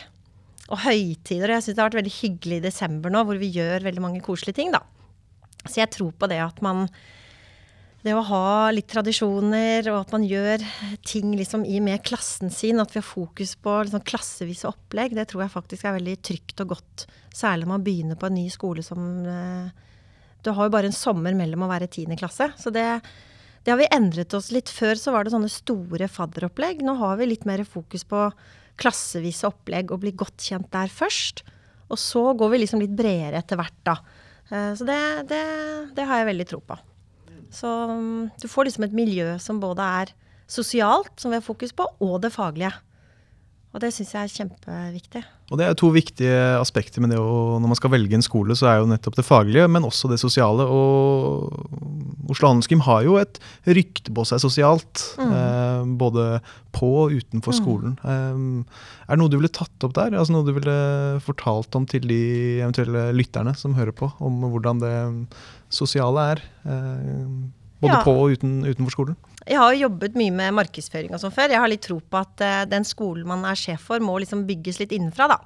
og 0.69 0.83
høytider. 0.85 1.49
Og 1.49 1.57
jeg 1.57 1.65
syns 1.65 1.75
det 1.75 1.83
har 1.83 1.89
vært 1.89 2.01
veldig 2.01 2.17
hyggelig 2.19 2.59
i 2.59 2.65
desember 2.69 3.13
nå, 3.13 3.23
hvor 3.27 3.39
vi 3.41 3.51
gjør 3.53 3.87
veldig 3.87 4.03
mange 4.03 4.23
koselige 4.25 4.61
ting, 4.61 4.73
da. 4.75 4.83
Så 5.65 5.81
jeg 5.81 5.91
tror 5.91 6.13
på 6.15 6.29
det 6.29 6.39
at 6.43 6.61
man 6.65 6.87
det 7.99 8.13
å 8.15 8.23
ha 8.23 8.69
litt 8.71 8.87
tradisjoner, 8.87 9.83
og 9.91 9.97
at 10.05 10.13
man 10.15 10.23
gjør 10.23 10.63
ting 11.03 11.33
liksom 11.35 11.65
i 11.67 11.81
med 11.83 11.99
klassen 12.07 12.51
sin, 12.53 12.79
at 12.79 12.93
vi 12.93 13.01
har 13.01 13.07
fokus 13.07 13.57
på 13.59 13.73
liksom 13.83 14.05
klassevise 14.07 14.69
opplegg, 14.69 15.17
det 15.17 15.25
tror 15.27 15.43
jeg 15.43 15.51
faktisk 15.51 15.83
er 15.83 15.97
veldig 15.97 16.13
trygt 16.23 16.63
og 16.63 16.77
godt. 16.77 17.05
Særlig 17.35 17.67
når 17.67 17.73
man 17.73 17.83
begynner 17.83 18.19
på 18.19 18.29
en 18.29 18.37
ny 18.39 18.45
skole 18.53 18.85
som 18.85 19.03
eh, 19.27 19.87
Du 20.39 20.53
har 20.55 20.69
jo 20.69 20.71
bare 20.71 20.87
en 20.87 20.95
sommer 20.95 21.35
mellom 21.35 21.65
å 21.65 21.67
være 21.67 21.89
tiende 21.91 22.15
klasse. 22.15 22.47
Så 22.55 22.71
det, 22.71 22.85
det 23.65 23.73
har 23.73 23.81
vi 23.81 23.89
endret 23.91 24.33
oss 24.33 24.47
litt. 24.55 24.71
Før 24.71 24.95
så 24.95 25.11
var 25.11 25.27
det 25.27 25.33
sånne 25.35 25.51
store 25.51 26.07
fadderopplegg. 26.07 26.79
Nå 26.79 26.95
har 27.01 27.19
vi 27.19 27.27
litt 27.27 27.43
mer 27.43 27.65
fokus 27.67 28.07
på 28.07 28.29
klassevise 28.79 29.47
opplegg 29.49 29.91
og 29.93 30.01
bli 30.03 30.13
godt 30.17 30.39
kjent 30.49 30.69
der 30.73 30.91
først. 30.91 31.43
Og 31.89 31.99
så 31.99 32.21
går 32.37 32.53
vi 32.53 32.61
liksom 32.63 32.81
litt 32.83 32.95
bredere 32.95 33.41
etter 33.41 33.59
hvert, 33.59 33.77
da. 33.87 33.97
Eh, 34.49 34.71
Så 34.77 34.85
det, 34.87 34.99
det, 35.31 35.43
det 35.97 36.05
har 36.09 36.21
jeg 36.21 36.31
veldig 36.31 36.47
tro 36.49 36.61
på. 36.63 36.77
Så 37.53 37.69
mm, 37.89 38.29
du 38.41 38.47
får 38.47 38.69
liksom 38.69 38.85
et 38.85 38.93
miljø 38.93 39.31
som 39.41 39.59
både 39.61 39.85
er 40.03 40.11
sosialt, 40.49 41.11
som 41.17 41.33
vi 41.33 41.39
har 41.39 41.45
fokus 41.45 41.73
på, 41.73 41.85
og 42.01 42.19
det 42.23 42.31
faglige. 42.33 42.73
Og 43.69 43.81
det 43.83 43.91
syns 43.93 44.15
jeg 44.15 44.25
er 44.25 44.31
kjempeviktig. 44.33 45.19
Og 45.53 45.59
det 45.59 45.65
er 45.69 45.75
to 45.77 45.91
viktige 45.93 46.37
aspekter 46.57 47.03
med 47.03 47.11
det 47.13 47.19
å, 47.21 47.59
når 47.61 47.69
man 47.69 47.77
skal 47.77 47.91
velge 47.93 48.17
en 48.17 48.23
skole, 48.25 48.55
så 48.57 48.65
er 48.65 48.79
jo 48.81 48.87
nettopp 48.89 49.17
det 49.19 49.25
faglige, 49.27 49.67
men 49.69 49.85
også 49.85 50.09
det 50.09 50.17
sosiale. 50.21 50.65
Og 50.65 52.31
Oslo 52.33 52.49
Handelsgym 52.49 52.81
har 52.85 53.03
jo 53.05 53.19
et 53.21 53.37
rykte 53.69 54.13
på 54.13 54.25
seg 54.25 54.41
sosialt, 54.41 55.03
Mm. 55.21 55.33
eh, 55.37 55.83
både 56.01 56.25
på 56.73 56.89
og 57.05 57.13
utenfor 57.13 57.53
skolen. 57.53 57.93
Eh, 58.01 58.65
er 59.05 59.13
det 59.13 59.19
noe 59.21 59.29
du 59.29 59.37
ville 59.37 59.53
tatt 59.53 59.85
opp 59.85 59.93
der? 59.93 60.17
Altså 60.17 60.33
Noe 60.33 60.45
du 60.49 60.53
ville 60.57 61.21
fortalt 61.21 61.73
om 61.77 61.85
til 61.85 62.01
de 62.09 62.21
eventuelle 62.65 63.13
lytterne 63.13 63.55
som 63.57 63.77
hører 63.77 63.93
på, 63.93 64.11
om 64.19 64.41
hvordan 64.49 64.81
det 64.81 64.95
sosiale 65.69 66.25
er? 66.33 66.41
Eh, 66.65 67.25
både 67.79 67.95
Ja. 67.95 68.03
på 68.03 68.13
og 68.13 68.35
uten, 68.35 68.63
utenfor 68.67 68.91
skolen? 68.91 69.17
Jeg 69.47 69.57
har 69.57 69.73
jo 69.73 69.87
jobbet 69.87 70.17
mye 70.19 70.31
med 70.35 70.53
markedsføring 70.53 71.13
og 71.15 71.21
sånn 71.21 71.33
før. 71.33 71.49
Jeg 71.49 71.59
har 71.63 71.71
litt 71.71 71.85
tro 71.85 71.99
på 71.99 72.19
at 72.19 72.43
uh, 72.43 72.65
den 72.69 72.83
skolen 72.83 73.27
man 73.27 73.45
er 73.47 73.55
sjef 73.55 73.87
for, 73.89 73.99
må 74.03 74.17
liksom 74.19 74.45
bygges 74.49 74.81
litt 74.81 74.91
innenfra, 74.95 75.29
da. 75.31 75.39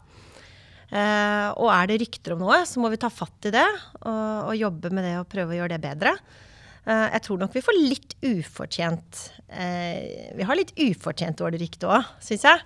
Uh, 0.93 1.49
og 1.57 1.69
er 1.73 1.87
det 1.89 2.01
rykter 2.03 2.35
om 2.35 2.43
noe, 2.43 2.59
så 2.69 2.81
må 2.81 2.91
vi 2.93 2.99
ta 3.01 3.09
fatt 3.09 3.47
i 3.49 3.53
det 3.53 3.65
og, 4.03 4.49
og 4.51 4.57
jobbe 4.57 4.91
med 4.93 5.07
det 5.07 5.13
og 5.17 5.29
prøve 5.31 5.55
å 5.55 5.59
gjøre 5.61 5.77
det 5.77 5.81
bedre. 5.85 6.15
Uh, 6.85 7.07
jeg 7.13 7.23
tror 7.25 7.39
nok 7.41 7.53
vi 7.55 7.63
får 7.63 7.79
litt 7.79 8.17
ufortjent 8.27 9.21
Vi 9.53 10.43
har 10.43 10.57
litt 10.57 10.73
ufortjent 10.81 11.37
dårlig 11.37 11.61
rykte 11.61 11.87
òg, 11.87 12.11
syns 12.25 12.45
jeg. 12.49 12.61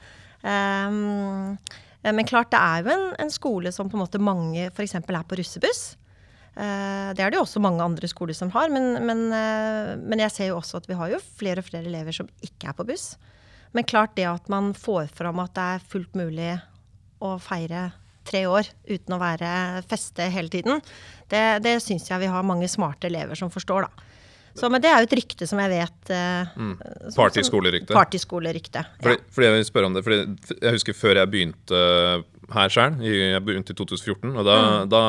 Um, 0.48 1.58
men 2.08 2.28
klart, 2.30 2.54
det 2.54 2.60
er 2.62 2.86
jo 2.86 2.94
en, 2.94 3.08
en 3.20 3.32
skole 3.34 3.74
som 3.76 3.90
på 3.92 3.98
en 3.98 4.06
måte 4.06 4.22
mange 4.24 4.70
f.eks. 4.72 4.96
er 4.96 5.26
på 5.28 5.40
russebuss. 5.40 5.82
Eh, 6.58 7.10
det 7.14 7.22
er 7.22 7.30
det 7.30 7.38
jo 7.38 7.44
også 7.46 7.62
mange 7.62 7.86
andre 7.86 8.10
skoler 8.10 8.34
som 8.38 8.50
har, 8.56 8.72
men, 8.74 8.96
men, 9.06 9.28
eh, 9.36 9.94
men 10.02 10.24
jeg 10.26 10.34
ser 10.34 10.50
jo 10.50 10.58
også 10.58 10.82
at 10.82 10.90
vi 10.90 10.98
har 10.98 11.12
jo 11.14 11.22
flere 11.38 11.62
og 11.62 11.68
flere 11.70 11.86
elever 11.86 12.16
som 12.16 12.30
ikke 12.42 12.72
er 12.72 12.78
på 12.78 12.88
buss. 12.88 13.12
Men 13.78 13.86
klart 13.86 14.16
det 14.18 14.26
at 14.26 14.50
man 14.50 14.72
får 14.74 15.12
fram 15.14 15.44
at 15.44 15.54
det 15.54 15.68
er 15.76 15.88
fullt 15.92 16.18
mulig 16.18 16.56
å 17.22 17.36
feire 17.42 17.92
tre 18.28 18.44
år 18.50 18.68
uten 18.90 19.16
å 19.16 19.22
være 19.22 19.50
feste 19.88 20.26
hele 20.34 20.52
tiden, 20.52 20.82
det, 21.32 21.62
det 21.64 21.78
syns 21.84 22.10
jeg 22.10 22.26
vi 22.26 22.32
har 22.32 22.46
mange 22.48 22.68
smarte 22.72 23.08
elever 23.08 23.38
som 23.40 23.52
forstår, 23.54 23.88
da. 23.88 24.07
Så, 24.58 24.70
men 24.74 24.82
det 24.82 24.90
er 24.90 25.04
jo 25.04 25.08
et 25.10 25.18
rykte 25.20 25.48
som 25.48 25.60
jeg 25.62 25.70
vet 25.70 26.10
eh, 26.10 26.46
Mm. 26.58 26.74
Partyskolerykte. 27.16 27.94
Partyskolerykte. 27.94 28.82
ja. 28.84 29.02
Fordi, 29.04 29.18
fordi 29.34 29.48
jeg 29.48 29.54
vil 29.58 29.66
spørre 29.70 29.86
om 29.92 29.94
det, 29.98 30.04
fordi 30.04 30.58
jeg 30.62 30.74
husker 30.80 30.94
før 30.98 31.16
jeg 31.22 31.32
begynte 31.34 31.82
her 32.48 32.70
sjøl, 32.72 32.94
jeg 33.04 33.42
begynte 33.44 33.74
i 33.74 33.76
2014, 33.76 34.32
og 34.40 34.46
da, 34.48 34.56
Mm. 34.86 34.90
da 34.90 35.02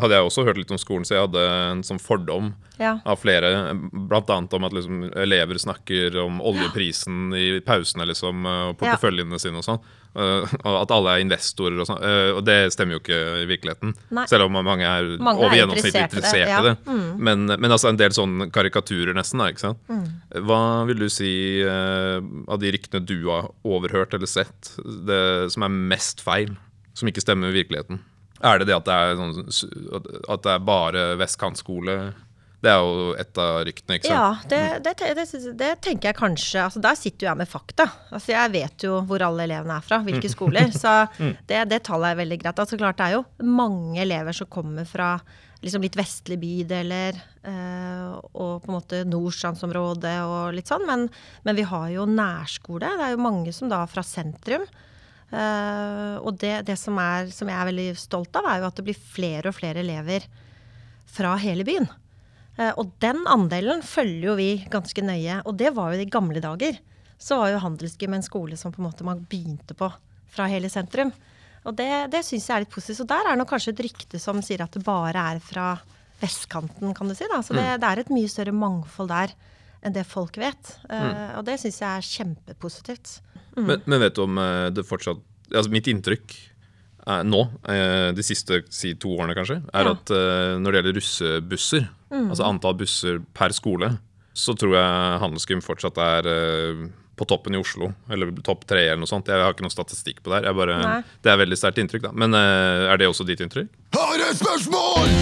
hadde 0.00 0.14
jeg 0.14 0.24
også 0.28 0.44
hørt 0.46 0.56
litt 0.60 0.70
om 0.70 0.78
skolen, 0.78 1.04
så 1.04 1.16
jeg 1.16 1.24
hadde 1.26 1.42
en 1.72 1.82
sånn 1.82 1.98
fordom 2.00 2.52
Ja. 2.78 3.00
av 3.04 3.18
flere, 3.18 3.74
annet 3.74 4.54
om 4.54 4.64
at 4.64 4.72
liksom, 4.72 5.10
elever 5.16 5.58
snakker 5.58 6.14
om 6.24 6.38
oljeprisen 6.40 7.34
i 7.34 7.58
pausene, 7.66 8.06
liksom, 8.06 8.46
og 8.46 8.78
porteføljene 8.78 9.40
sine 9.42 9.58
og 9.58 9.64
sånn, 9.66 9.80
eh, 10.14 10.46
og 10.64 10.82
at 10.84 10.90
alle 10.94 11.16
er 11.16 11.24
investorer 11.24 11.80
og 11.80 11.86
sånn, 11.90 11.98
eh, 12.00 12.30
og 12.38 12.44
det 12.46 12.70
stemmer 12.72 12.94
jo 12.94 13.00
ikke 13.02 13.42
i 13.42 13.46
virkeligheten, 13.50 13.94
Nei. 14.14 14.26
selv 14.26 14.44
om 14.46 14.52
mange 14.52 14.86
er 14.86 15.18
Mange 15.18 15.40
er 15.42 15.46
over 15.46 15.56
gjennomsnittlig 15.58 16.06
interessert 16.06 16.46
i 16.46 16.62
det, 16.62 16.62
det. 16.62 16.76
ja. 16.86 16.92
Mm. 16.94 17.18
Men, 17.18 17.46
men 17.58 17.70
altså 17.72 17.88
en 17.90 17.96
del 17.98 18.10
sånn 18.14 18.52
karikaturer 18.78 19.14
nesten, 19.16 19.38
da, 19.42 19.48
ikke 19.50 19.60
sant? 19.66 19.78
Mm. 19.90 20.04
Hva 20.46 20.60
vil 20.88 20.98
du 21.02 21.08
si 21.10 21.32
uh, 21.66 22.20
av 22.48 22.58
de 22.62 22.70
ryktene 22.74 23.04
du 23.06 23.16
har 23.28 23.50
overhørt 23.64 24.14
eller 24.14 24.26
sett, 24.30 24.72
det 25.08 25.50
som 25.52 25.62
er 25.66 25.68
mest 25.94 26.20
feil, 26.24 26.54
som 26.94 27.08
ikke 27.10 27.22
stemmer 27.24 27.48
med 27.50 27.58
virkeligheten? 27.58 28.00
Er 28.40 28.58
det 28.62 28.68
det 28.70 28.76
at 28.76 28.86
det 28.86 28.94
er, 28.94 29.16
sånn, 29.18 29.38
at- 30.30 30.42
det 30.44 30.52
er 30.54 30.58
bare 30.62 31.16
vestkantskole? 31.18 32.14
Det 32.60 32.70
er 32.72 32.78
jo 32.82 33.12
et 33.14 33.38
av 33.38 33.60
ryktene, 33.68 33.96
ikke 34.00 34.08
sant? 34.10 34.50
Ja, 34.50 34.82
det, 34.82 34.82
det, 34.82 35.14
det, 35.14 35.52
det 35.60 35.68
tenker 35.80 36.08
jeg 36.08 36.16
kanskje 36.18 36.64
altså 36.64 36.80
Der 36.82 36.96
sitter 36.98 37.26
jo 37.26 37.28
jeg 37.30 37.38
med 37.38 37.46
fakta. 37.46 37.84
Altså 38.10 38.32
Jeg 38.32 38.50
vet 38.50 38.82
jo 38.82 38.96
hvor 39.06 39.22
alle 39.22 39.44
elevene 39.46 39.76
er 39.78 39.84
fra, 39.86 40.00
hvilke 40.02 40.26
skoler. 40.34 40.72
Så 40.74 40.90
Mm. 41.22 41.36
det, 41.46 41.60
det 41.70 41.82
tallet 41.86 42.10
er 42.10 42.18
veldig 42.18 42.38
greit. 42.42 42.58
Altså 42.58 42.76
klart 42.80 42.98
Det 42.98 43.06
er 43.06 43.14
jo 43.20 43.24
mange 43.46 44.00
elever 44.02 44.34
som 44.34 44.50
kommer 44.50 44.84
fra 44.90 45.12
liksom 45.64 45.82
litt 45.82 45.96
vestlige 45.98 46.40
bydeler 46.42 47.16
eh, 47.42 48.12
og 48.32 48.62
på 48.62 48.70
en 48.70 48.76
måte 48.76 49.02
Nordstrandsområdet 49.08 50.16
og 50.26 50.52
litt 50.56 50.70
sånn. 50.70 50.86
Men, 50.88 51.06
men 51.46 51.58
vi 51.58 51.66
har 51.66 51.88
jo 51.94 52.06
nærskole. 52.10 52.92
Det 52.98 53.08
er 53.08 53.16
jo 53.16 53.24
mange 53.24 53.54
som 53.54 53.70
da 53.72 53.82
fra 53.90 54.04
sentrum. 54.06 54.66
Eh, 55.28 56.14
og 56.22 56.38
det, 56.40 56.54
det 56.68 56.78
som, 56.80 56.98
er, 57.02 57.32
som 57.34 57.50
jeg 57.50 57.58
er 57.58 57.70
veldig 57.70 57.88
stolt 58.00 58.38
av, 58.38 58.48
er 58.48 58.62
jo 58.62 58.68
at 58.70 58.78
det 58.78 58.86
blir 58.86 59.06
flere 59.16 59.50
og 59.50 59.58
flere 59.58 59.82
elever 59.82 60.28
fra 61.08 61.34
hele 61.42 61.66
byen. 61.66 61.88
Eh, 62.58 62.72
og 62.78 62.92
den 63.02 63.24
andelen 63.30 63.82
følger 63.86 64.30
jo 64.30 64.36
vi 64.38 64.50
ganske 64.70 65.04
nøye. 65.04 65.40
Og 65.44 65.58
det 65.58 65.74
var 65.76 65.94
jo 65.94 66.04
i 66.04 66.10
gamle 66.12 66.42
dager. 66.44 66.78
Så 67.18 67.40
var 67.40 67.50
jo 67.50 67.62
Handelsgym 67.64 68.14
en 68.14 68.26
skole 68.26 68.58
som 68.58 68.74
på 68.74 68.82
en 68.82 68.88
måte 68.90 69.06
man 69.06 69.24
begynte 69.26 69.74
på 69.78 69.90
fra 70.30 70.46
hele 70.50 70.70
sentrum. 70.70 71.10
Og 71.66 71.74
det, 71.76 72.10
det 72.10 72.24
syns 72.24 72.46
jeg 72.48 72.56
er 72.56 72.60
litt 72.64 72.70
positivt. 72.74 72.98
Så 73.02 73.06
der 73.06 73.26
er 73.32 73.36
nok 73.36 73.48
kanskje 73.50 73.72
et 73.74 73.82
rykte 73.88 74.18
som 74.20 74.40
sier 74.42 74.62
at 74.62 74.72
det 74.72 74.84
bare 74.84 75.16
er 75.34 75.40
fra 75.40 75.78
vestkanten, 76.20 76.94
kan 76.96 77.08
du 77.08 77.14
si. 77.14 77.24
da. 77.30 77.40
Så 77.42 77.54
det, 77.54 77.62
Mm. 77.64 77.80
det 77.80 77.88
er 77.88 77.98
et 78.00 78.10
mye 78.10 78.28
større 78.28 78.52
mangfold 78.52 79.08
der 79.08 79.32
enn 79.84 79.92
det 79.94 80.06
folk 80.06 80.36
vet. 80.36 80.78
Mm. 80.90 81.38
Og 81.38 81.44
det 81.46 81.58
syns 81.60 81.78
jeg 81.80 81.88
er 81.88 82.08
kjempepositivt. 82.08 83.20
Mm. 83.56 83.66
Men, 83.66 83.82
men 83.86 84.00
vet 84.00 84.14
du 84.14 84.22
om 84.22 84.38
eh, 84.38 84.70
det 84.70 84.86
fortsatt 84.86 85.18
Altså 85.48 85.70
mitt 85.72 85.86
inntrykk 85.88 86.34
er 87.08 87.22
nå, 87.24 87.38
eh, 87.72 88.10
de 88.12 88.20
siste 88.22 88.58
si, 88.68 88.90
to 89.00 89.08
årene 89.16 89.32
kanskje, 89.34 89.62
er 89.72 89.84
Ja. 89.86 89.92
at 89.94 90.10
når 90.60 90.72
det 90.72 90.82
gjelder 90.84 90.96
russebusser, 90.98 91.88
Mm. 92.10 92.28
altså 92.30 92.44
antall 92.44 92.74
busser 92.74 93.18
per 93.32 93.48
skole, 93.56 93.98
så 94.34 94.52
tror 94.54 94.74
jeg 94.76 95.20
Handelsgym 95.22 95.60
fortsatt 95.64 95.96
er 95.96 96.28
på 97.18 97.26
toppen 97.28 97.54
i 97.54 97.60
Oslo, 97.60 97.90
eller 98.10 98.30
topp 98.46 98.64
tre 98.70 98.86
eller 98.88 99.02
noe 99.02 99.10
sånt. 99.10 99.26
Jeg 99.30 99.42
har 99.42 99.52
ikke 99.56 99.66
noen 99.66 99.74
statistikk 99.74 100.22
på 100.22 100.30
det 100.32 100.40
her. 100.40 100.48
Jeg 100.52 100.58
bare, 100.60 101.02
det 101.26 101.32
er 101.34 101.40
veldig 101.42 101.58
sterkt 101.60 101.82
inntrykk, 101.82 102.06
da. 102.08 102.12
Men 102.14 102.34
eh, 102.38 102.86
er 102.92 102.96
det 103.02 103.10
også 103.10 103.26
ditt 103.28 103.42
inntrykk? 103.44 103.68
Har 103.98 104.24
et 104.30 104.38
spørsmål! 104.40 105.12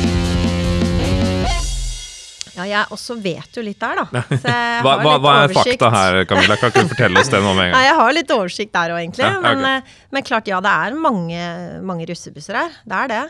Ja, 2.56 2.64
jeg 2.64 2.86
også 2.94 3.18
vet 3.20 3.52
jo 3.58 3.62
litt 3.66 3.76
der, 3.82 3.98
da. 4.00 4.20
Så 4.40 4.48
jeg 4.48 4.84
Hva, 4.86 4.92
har 4.96 5.02
hva, 5.04 5.16
litt 5.16 5.24
hva 5.26 5.32
er 5.34 5.50
oversikt. 5.50 5.66
fakta 5.74 5.90
her, 5.92 6.20
Camilla? 6.30 6.56
Kan 6.56 6.70
ikke 6.72 6.84
du 6.86 6.92
fortelle 6.94 7.20
oss 7.20 7.28
det 7.34 7.40
nå 7.44 7.50
med 7.52 7.66
en 7.66 7.74
Nei, 7.76 7.82
gang? 7.82 7.84
jeg 7.90 7.98
har 7.98 8.14
litt 8.16 8.32
oversikt 8.32 8.72
der 8.78 8.94
òg, 8.94 9.00
egentlig. 9.02 9.26
Ja, 9.26 9.34
okay. 9.42 9.58
men, 9.60 9.66
eh, 9.82 9.98
men 10.16 10.24
klart, 10.30 10.48
ja, 10.48 10.60
det 10.64 10.72
er 10.86 10.96
mange, 10.96 11.42
mange 11.84 12.06
russebusser 12.08 12.56
her. 12.62 12.78
Det 12.88 13.02
er 13.02 13.12
det. 13.12 13.20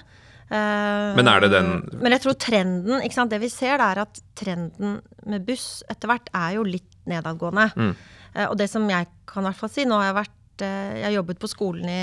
Eh, 0.47 1.09
Men 1.19 1.27
er 1.33 1.43
det 1.43 1.51
den- 1.57 1.73
Men 2.05 2.15
jeg 2.15 2.23
tror 2.23 2.37
trenden 2.39 3.03
ikke 3.03 3.19
sant? 3.19 3.33
Det 3.35 3.41
vi 3.43 3.51
ser, 3.51 3.75
det 3.83 3.89
er 3.97 4.03
at 4.05 4.21
trenden 4.39 5.01
med 5.27 5.43
buss 5.49 5.83
etter 5.91 6.07
hvert 6.13 6.31
er 6.31 6.55
jo 6.61 6.63
litt 6.63 6.87
nedadgående. 7.11 7.67
Mm. 7.75 7.97
Eh, 8.37 8.47
og 8.47 8.57
det 8.61 8.69
som 8.71 8.85
jeg 8.91 9.09
kan 9.29 9.45
i 9.45 9.51
hvert 9.51 9.61
fall 9.63 9.73
si 9.73 9.87
Nå 9.89 9.99
har 9.99 10.11
jeg 10.11 10.19
vært 10.21 10.65
eh, 10.67 10.95
Jeg 11.01 11.09
har 11.09 11.17
jobbet 11.19 11.43
på 11.43 11.51
skolen 11.51 11.91
i 11.91 12.01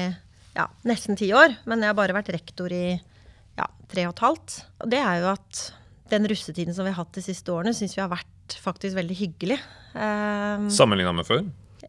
ja, 0.54 0.68
nesten 0.86 1.18
ti 1.18 1.32
år, 1.34 1.56
men 1.70 1.82
jeg 1.82 1.90
har 1.90 1.98
bare 1.98 2.13
vært 2.13 2.34
rektor 2.36 2.74
i 2.74 2.94
ja, 2.94 3.66
tre 3.90 4.04
og 4.06 4.12
et 4.13 4.22
halvt. 4.22 4.58
Og 4.86 4.92
det 4.92 5.00
er 5.02 5.24
jo 5.24 5.32
at 5.32 5.62
den 6.12 6.28
russetiden 6.30 6.75
som 6.78 6.86
vi 6.86 6.92
har 6.94 7.00
hatt 7.00 7.18
de 7.18 7.24
siste 7.25 7.50
årene, 7.50 7.74
syns 7.74 7.96
vi 7.98 8.04
har 8.04 8.12
vært 8.12 8.54
faktisk 8.62 9.00
veldig 9.00 9.18
hyggelig. 9.18 9.58
Um, 9.98 10.68
Sammenligna 10.70 11.16
med 11.18 11.25
før? 11.25 11.42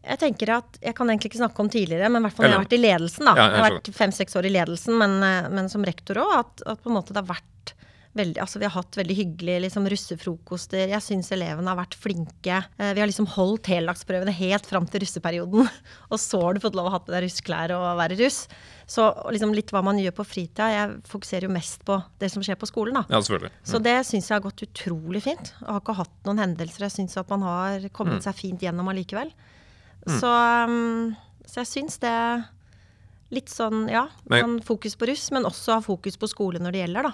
jeg 0.05 0.21
tenker 0.21 0.53
at, 0.59 0.79
jeg 0.83 0.95
kan 0.97 1.11
egentlig 1.11 1.31
ikke 1.33 1.41
snakke 1.41 1.65
om 1.65 1.71
tidligere, 1.73 2.11
men 2.13 2.23
i 2.23 2.27
hvert 2.27 2.37
fall 2.37 2.47
når 2.47 2.51
jeg 2.51 2.59
har 2.59 2.65
vært 2.67 2.77
i 2.77 2.83
ledelsen. 2.83 3.29
da. 3.29 3.35
Ja, 3.35 3.45
jeg 3.45 3.55
jeg 3.55 3.65
har 3.65 3.77
vært 3.77 3.91
fem-seks 3.97 4.39
år 4.39 4.49
i 4.49 4.53
ledelsen, 4.53 4.97
men, 5.01 5.17
eh, 5.25 5.49
men 5.55 5.71
som 5.73 5.87
rektor 5.87 6.21
òg. 6.25 6.33
At, 6.41 6.65
at 6.75 6.83
på 6.83 6.91
en 6.91 6.97
måte 6.99 7.15
det 7.15 7.23
har 7.23 7.31
vært 7.31 7.75
veldig, 8.15 8.39
altså 8.39 8.59
Vi 8.61 8.65
har 8.69 8.75
hatt 8.77 8.97
veldig 8.97 9.15
hyggelige 9.19 9.61
liksom, 9.65 9.87
russefrokoster. 9.91 10.89
Jeg 10.93 11.03
syns 11.03 11.31
elevene 11.35 11.67
har 11.73 11.77
vært 11.81 11.97
flinke. 11.99 12.61
Eh, 12.79 12.93
Vi 12.95 13.01
har 13.03 13.09
liksom 13.11 13.27
holdt 13.35 13.67
heldagsprøvene 13.73 14.31
helt 14.33 14.67
fram 14.67 14.87
til 14.87 15.01
russeperioden. 15.03 15.67
Og 16.13 16.19
så 16.23 16.41
har 16.43 16.55
du 16.55 16.61
fått 16.63 16.77
lov 16.79 16.87
å 16.87 16.95
ha 16.95 17.01
på 17.03 17.11
deg 17.15 17.25
russeklær 17.27 17.75
og 17.75 17.99
være 17.99 18.19
russ. 18.23 18.45
Så 18.87 19.09
liksom 19.33 19.55
litt 19.57 19.71
hva 19.75 19.83
man 19.83 19.99
gjør 19.99 20.15
på 20.19 20.27
fritida. 20.29 20.69
Jeg 20.71 20.97
fokuserer 21.11 21.49
jo 21.49 21.55
mest 21.57 21.85
på 21.89 21.99
det 22.21 22.31
som 22.31 22.43
skjer 22.45 22.59
på 22.61 22.69
skolen. 22.71 22.95
da. 23.01 23.05
Ja, 23.11 23.19
selvfølgelig. 23.25 23.51
Så 23.65 23.83
det 23.83 23.97
syns 24.07 24.29
jeg 24.31 24.37
har 24.39 24.45
gått 24.47 24.63
utrolig 24.67 25.23
fint. 25.25 25.53
Jeg 25.59 25.69
har 25.73 25.81
ikke 25.81 25.97
hatt 25.99 26.17
noen 26.29 26.39
hendelser. 26.45 26.87
Jeg 26.87 26.95
syns 27.01 27.17
at 27.19 27.31
man 27.33 27.43
har 27.43 27.89
kommet 27.97 28.21
Mm. 28.21 28.25
seg 28.29 28.35
fint 28.39 28.61
gjennom 28.61 28.87
allikevel. 28.93 29.33
Mm. 30.07 30.19
Så, 30.21 30.29
um, 30.69 31.17
så 31.49 31.63
jeg 31.65 31.71
syns 31.73 31.99
det 31.99 32.15
litt 33.35 33.49
sånn, 33.51 33.89
ja, 33.91 34.07
Men- 34.29 34.43
man 34.45 34.61
fokus 34.61 34.95
på 34.95 35.09
russ, 35.09 35.31
men 35.33 35.45
også 35.45 35.73
ha 35.75 35.81
fokus 35.81 36.17
på 36.21 36.29
skole 36.29 36.61
når 36.61 36.73
det 36.77 36.83
gjelder, 36.87 37.03
da. 37.09 37.13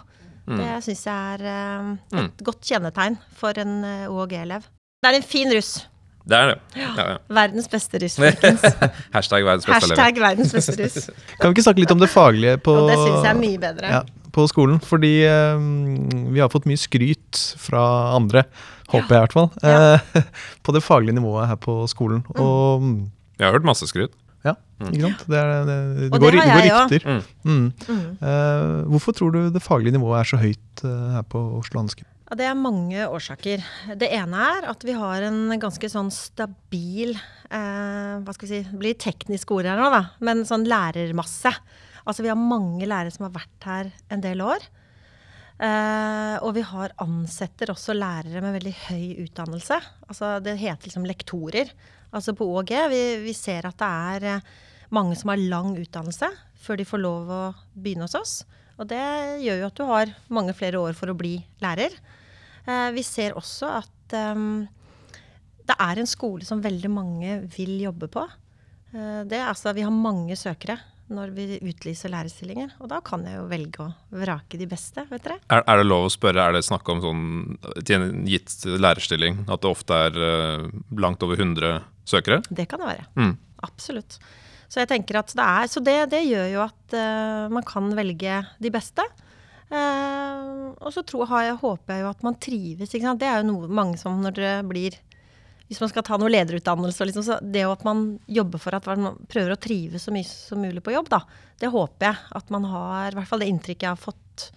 Mm. 0.50 0.58
Det 0.60 0.72
syns 0.88 1.04
jeg 1.06 1.14
er 1.38 1.46
et 1.46 2.12
Mm. 2.12 2.24
et 2.26 2.44
godt 2.50 2.60
kjennetegn 2.66 3.16
for 3.38 3.56
en 3.62 3.78
uh, 3.84 4.10
OAG-elev. 4.10 4.66
Det 5.00 5.10
er 5.12 5.16
en 5.20 5.26
fin 5.26 5.52
russ. 5.54 5.86
Det 6.30 6.36
er 6.36 6.50
det. 6.50 6.56
Ja, 6.76 6.90
ja. 6.98 7.16
Verdens 7.32 7.68
beste 7.72 7.98
russ, 8.02 8.18
folkens. 8.20 8.62
Hashtag 9.16 9.46
verdens 9.46 9.64
beste 9.66 9.88
Hashtag 9.88 10.18
verdens 10.20 10.52
beste 10.52 10.76
russ. 10.82 11.06
Kan 11.40 11.48
vi 11.48 11.54
ikke 11.56 11.64
snakke 11.64 11.82
litt 11.84 11.94
om 11.94 12.02
det 12.02 12.10
faglige 12.12 12.58
på, 12.60 12.74
jo, 12.76 12.88
det 12.90 12.98
synes 13.00 13.24
jeg 13.24 13.30
er 13.32 13.38
mye 13.40 13.60
bedre. 13.62 13.92
Ja, 13.94 14.02
på 14.36 14.44
skolen? 14.50 14.78
Fordi 14.84 15.14
um, 15.56 16.34
vi 16.34 16.42
har 16.42 16.52
fått 16.52 16.68
mye 16.70 16.78
skryt 16.78 17.40
fra 17.58 17.82
andre, 18.18 18.44
håper 18.92 19.16
jeg 19.16 19.16
i 19.16 19.24
hvert 19.24 19.38
fall, 19.38 19.48
eh, 19.64 20.22
på 20.66 20.74
det 20.76 20.84
faglige 20.84 21.16
nivået 21.16 21.48
her 21.50 21.58
på 21.62 21.80
skolen. 21.90 22.20
Mm. 22.34 22.44
Og 22.44 22.86
Jeg 23.40 23.46
har 23.48 23.56
hørt 23.56 23.66
masse 23.70 23.88
skryt. 23.88 24.12
Ja, 24.80 24.90
ikke 24.90 25.02
sant? 25.06 25.26
Det, 25.28 25.40
er, 25.40 25.50
det, 25.68 25.76
det, 25.98 26.08
går, 26.10 26.24
det 26.24 26.30
det 26.30 26.46
går 26.50 26.68
også. 26.68 26.86
rykter. 26.94 27.08
Mm. 27.44 27.66
Mm. 27.86 28.06
Uh, 28.22 28.88
hvorfor 28.94 29.16
tror 29.16 29.34
du 29.36 29.42
det 29.52 29.62
faglige 29.64 29.96
nivået 29.96 30.22
er 30.22 30.30
så 30.32 30.40
høyt 30.40 30.84
uh, 30.86 31.12
her 31.16 31.26
på 31.28 31.42
Oslo 31.60 31.80
Handelsgym? 31.82 32.08
Ja, 32.30 32.38
det 32.38 32.46
er 32.46 32.54
mange 32.54 33.06
årsaker. 33.10 33.62
Det 33.98 34.08
ene 34.14 34.42
er 34.54 34.68
at 34.70 34.84
vi 34.86 34.94
har 34.94 35.24
en 35.26 35.50
ganske 35.58 35.88
sånn 35.90 36.12
stabil 36.14 37.16
uh, 37.16 38.22
Hva 38.22 38.34
skal 38.36 38.46
vi 38.46 38.50
si 38.52 38.60
Det 38.68 38.78
blir 38.78 38.98
teknisk 39.02 39.50
ord 39.56 39.66
her 39.66 39.80
nå, 39.80 39.88
da. 39.90 40.04
Men 40.22 40.44
sånn 40.46 40.68
lærermasse. 40.70 41.50
Altså 42.06 42.22
vi 42.22 42.30
har 42.30 42.38
mange 42.38 42.86
lærere 42.86 43.10
som 43.10 43.26
har 43.26 43.34
vært 43.34 43.66
her 43.66 43.90
en 44.14 44.22
del 44.22 44.44
år. 44.46 44.62
Uh, 45.60 46.38
og 46.46 46.54
vi 46.56 46.62
har 46.64 46.94
ansetter 47.02 47.74
også 47.74 47.98
lærere 47.98 48.40
med 48.40 48.54
veldig 48.60 48.76
høy 48.86 49.26
utdannelse. 49.26 49.80
Altså 50.06 50.38
det 50.44 50.54
heter 50.62 50.86
liksom 50.86 51.10
lektorer. 51.10 51.74
Altså 52.14 52.36
på 52.38 52.46
OG. 52.46 52.72
Vi, 52.94 53.04
vi 53.26 53.34
ser 53.34 53.66
at 53.68 53.82
det 53.82 53.90
er 53.90 54.46
mange 54.94 55.16
som 55.18 55.32
har 55.32 55.42
lang 55.42 55.74
utdannelse 55.78 56.30
før 56.60 56.80
de 56.80 56.86
får 56.88 57.02
lov 57.02 57.30
å 57.32 57.42
begynne 57.74 58.06
hos 58.06 58.18
oss. 58.18 58.34
Og 58.80 58.88
det 58.90 59.00
gjør 59.44 59.62
jo 59.62 59.68
at 59.68 59.78
du 59.78 59.86
har 59.88 60.12
mange 60.32 60.56
flere 60.56 60.80
år 60.80 60.96
for 60.96 61.12
å 61.12 61.16
bli 61.16 61.38
lærer. 61.62 61.94
Eh, 62.64 62.90
vi 62.96 63.04
ser 63.04 63.36
også 63.36 63.72
at 63.80 64.16
ehm, 64.16 64.68
det 65.68 65.76
er 65.76 66.00
en 66.00 66.08
skole 66.08 66.46
som 66.48 66.62
veldig 66.64 66.92
mange 66.92 67.40
vil 67.56 67.76
jobbe 67.84 68.08
på. 68.12 68.24
Eh, 68.94 69.20
det, 69.28 69.42
altså, 69.44 69.74
vi 69.76 69.84
har 69.84 69.94
mange 69.94 70.36
søkere 70.38 70.78
når 71.10 71.32
vi 71.34 71.46
utlyser 71.58 72.12
lærerstillinger. 72.12 72.76
Og 72.80 72.90
da 72.92 73.00
kan 73.04 73.24
jeg 73.26 73.36
jo 73.36 73.46
velge 73.50 73.82
å 73.82 74.18
vrake 74.22 74.60
de 74.60 74.68
beste, 74.70 75.04
vet 75.10 75.24
dere. 75.26 75.40
Er, 75.50 75.64
er 75.64 75.80
det 75.80 75.88
lov 75.88 76.06
å 76.06 76.12
spørre, 76.12 76.44
er 76.44 76.54
det 76.54 76.66
snakk 76.66 76.86
om 76.92 77.02
sånn 77.02 77.24
til 77.82 77.96
en 77.96 78.20
gitt 78.30 78.54
lærerstilling 78.70 79.42
at 79.50 79.64
det 79.64 79.72
ofte 79.72 79.98
er 80.06 80.20
uh, 80.20 80.68
langt 81.02 81.26
over 81.26 81.40
100 81.42 81.80
søkere? 82.06 82.44
Det 82.46 82.68
kan 82.70 82.82
det 82.82 82.92
være. 82.92 83.08
Mm. 83.18 83.34
Absolutt. 83.66 84.20
Så 84.70 84.78
jeg 84.78 84.90
tenker 84.92 85.18
at 85.18 85.32
det 85.34 85.42
er, 85.44 85.68
så 85.70 85.82
det, 85.82 85.96
det 86.12 86.22
gjør 86.28 86.46
jo 86.52 86.62
at 86.62 86.94
uh, 86.94 87.50
man 87.50 87.66
kan 87.66 87.90
velge 87.98 88.38
de 88.62 88.70
beste. 88.70 89.02
Uh, 89.70 90.70
og 90.78 90.90
så 90.94 91.02
tror, 91.06 91.26
jeg, 91.42 91.58
håper 91.58 91.94
jeg 91.94 92.04
jo 92.04 92.10
at 92.10 92.22
man 92.26 92.38
trives. 92.42 92.90
Det 92.90 93.26
er 93.26 93.40
jo 93.40 93.48
noe 93.50 93.70
mange 93.70 93.98
som 93.98 94.18
når 94.22 94.36
det 94.38 94.54
blir 94.70 94.96
Hvis 95.70 95.78
man 95.78 95.90
skal 95.92 96.02
ta 96.06 96.16
noe 96.18 96.30
lederutdannelse, 96.30 97.06
liksom, 97.06 97.22
så 97.26 97.38
det 97.42 97.62
at 97.66 97.84
man 97.86 98.18
jobber 98.26 98.62
for 98.62 98.74
at 98.74 98.86
man 98.90 99.20
prøver 99.30 99.54
å 99.54 99.60
trives 99.60 100.06
så 100.06 100.14
mye 100.14 100.26
som 100.26 100.58
mulig 100.62 100.82
på 100.82 100.94
jobb, 100.94 101.10
da, 101.12 101.20
det 101.62 101.70
håper 101.70 102.08
jeg 102.08 102.30
at 102.40 102.50
man 102.50 102.66
har 102.66 103.12
I 103.12 103.18
hvert 103.18 103.30
fall 103.30 103.44
det 103.44 103.50
inntrykket 103.52 103.86
jeg 103.86 103.94
har 103.94 104.02
fått 104.02 104.48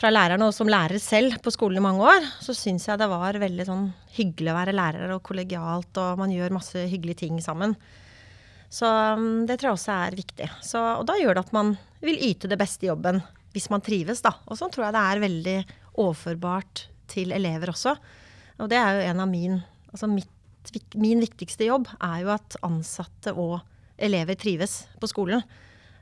fra 0.00 0.10
lærerne, 0.12 0.48
og 0.48 0.56
som 0.56 0.68
lærer 0.68 1.00
selv 1.00 1.36
på 1.44 1.52
skolen 1.52 1.80
i 1.80 1.84
mange 1.84 2.04
år, 2.08 2.28
så 2.40 2.54
syns 2.56 2.86
jeg 2.88 3.00
det 3.00 3.08
var 3.10 3.36
veldig 3.40 3.66
sånn 3.68 3.88
hyggelig 4.16 4.52
å 4.52 4.56
være 4.56 4.76
lærer 4.76 5.12
og 5.12 5.24
kollegialt, 5.28 5.92
og 6.00 6.20
man 6.20 6.32
gjør 6.32 6.56
masse 6.56 6.84
hyggelige 6.88 7.26
ting 7.26 7.40
sammen. 7.44 7.76
Så 8.70 8.86
um, 8.86 9.44
det 9.48 9.58
tror 9.58 9.72
jeg 9.72 9.78
også 9.78 9.94
er 9.96 10.16
viktig. 10.18 10.48
Så, 10.62 10.80
og 11.00 11.04
da 11.08 11.18
gjør 11.18 11.36
det 11.36 11.46
at 11.48 11.54
man 11.54 11.74
vil 12.04 12.20
yte 12.30 12.50
det 12.50 12.58
beste 12.60 12.86
i 12.86 12.90
jobben 12.90 13.20
hvis 13.50 13.66
man 13.72 13.82
trives, 13.82 14.22
da. 14.22 14.36
Og 14.46 14.58
sånn 14.58 14.70
tror 14.70 14.86
jeg 14.86 14.94
det 14.94 15.02
er 15.02 15.22
veldig 15.24 15.56
overførbart 15.98 16.84
til 17.10 17.34
elever 17.34 17.72
også. 17.72 17.96
Og 18.62 18.70
det 18.70 18.78
er 18.78 18.96
jo 18.96 19.10
en 19.10 19.26
av 19.26 19.30
min 19.30 19.60
Altså 19.90 20.06
mitt, 20.06 20.70
min 20.94 21.18
viktigste 21.18 21.66
jobb 21.66 21.88
er 21.98 22.20
jo 22.22 22.28
at 22.30 22.54
ansatte 22.62 23.32
og 23.34 23.56
elever 23.98 24.36
trives 24.38 24.84
på 25.02 25.08
skolen. 25.10 25.42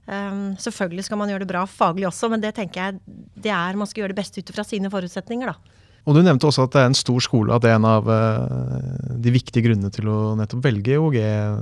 Um, 0.04 0.58
selvfølgelig 0.60 1.06
skal 1.06 1.16
man 1.22 1.32
gjøre 1.32 1.46
det 1.46 1.48
bra 1.48 1.62
faglig 1.64 2.04
også, 2.04 2.28
men 2.28 2.42
det 2.44 2.50
tenker 2.58 2.82
jeg 2.82 3.16
det 3.32 3.48
er, 3.48 3.78
man 3.80 3.88
skal 3.88 4.02
gjøre 4.02 4.12
det 4.12 4.18
beste 4.20 4.44
ut 4.44 4.52
fra 4.52 4.66
sine 4.68 4.90
forutsetninger, 4.92 5.48
da. 5.48 5.77
Og 6.08 6.16
du 6.16 6.22
nevnte 6.24 6.48
også 6.48 6.64
at 6.64 6.72
det 6.72 6.80
er 6.80 6.86
en 6.88 6.96
stor 6.96 7.20
skole, 7.20 7.52
at 7.52 7.60
det 7.60 7.68
er 7.68 7.76
en 7.76 7.84
av 7.84 8.06
uh, 8.08 8.78
de 9.20 9.32
viktige 9.34 9.66
grunnene 9.66 9.92
til 9.92 10.08
å 10.08 10.32
nettopp 10.38 10.64
velge 10.64 10.96
OG 10.96 11.18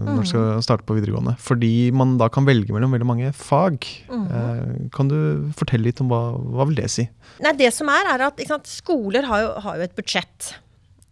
når 0.06 0.20
du 0.20 0.30
skal 0.30 0.62
starte 0.62 0.86
på 0.86 0.94
videregående. 0.94 1.34
Fordi 1.42 1.90
man 1.96 2.14
da 2.20 2.28
kan 2.30 2.46
velge 2.46 2.70
mellom 2.74 2.94
veldig 2.94 3.08
mange 3.10 3.32
fag. 3.34 3.88
Mm. 4.06 4.28
Uh, 4.30 4.86
kan 4.94 5.10
du 5.10 5.18
fortelle 5.58 5.88
litt 5.88 6.02
om 6.04 6.12
hva, 6.12 6.22
hva 6.38 6.68
vil 6.70 6.78
det 6.78 6.86
si? 6.94 7.08
Nei, 7.42 7.56
det 7.58 7.72
som 7.74 7.90
er, 7.90 8.12
er 8.14 8.28
at 8.28 8.46
sant, 8.46 8.70
skoler 8.70 9.26
har 9.26 9.42
jo, 9.42 9.52
har 9.66 9.80
jo, 9.80 9.90
et 9.90 9.98
budsjett. 9.98 10.52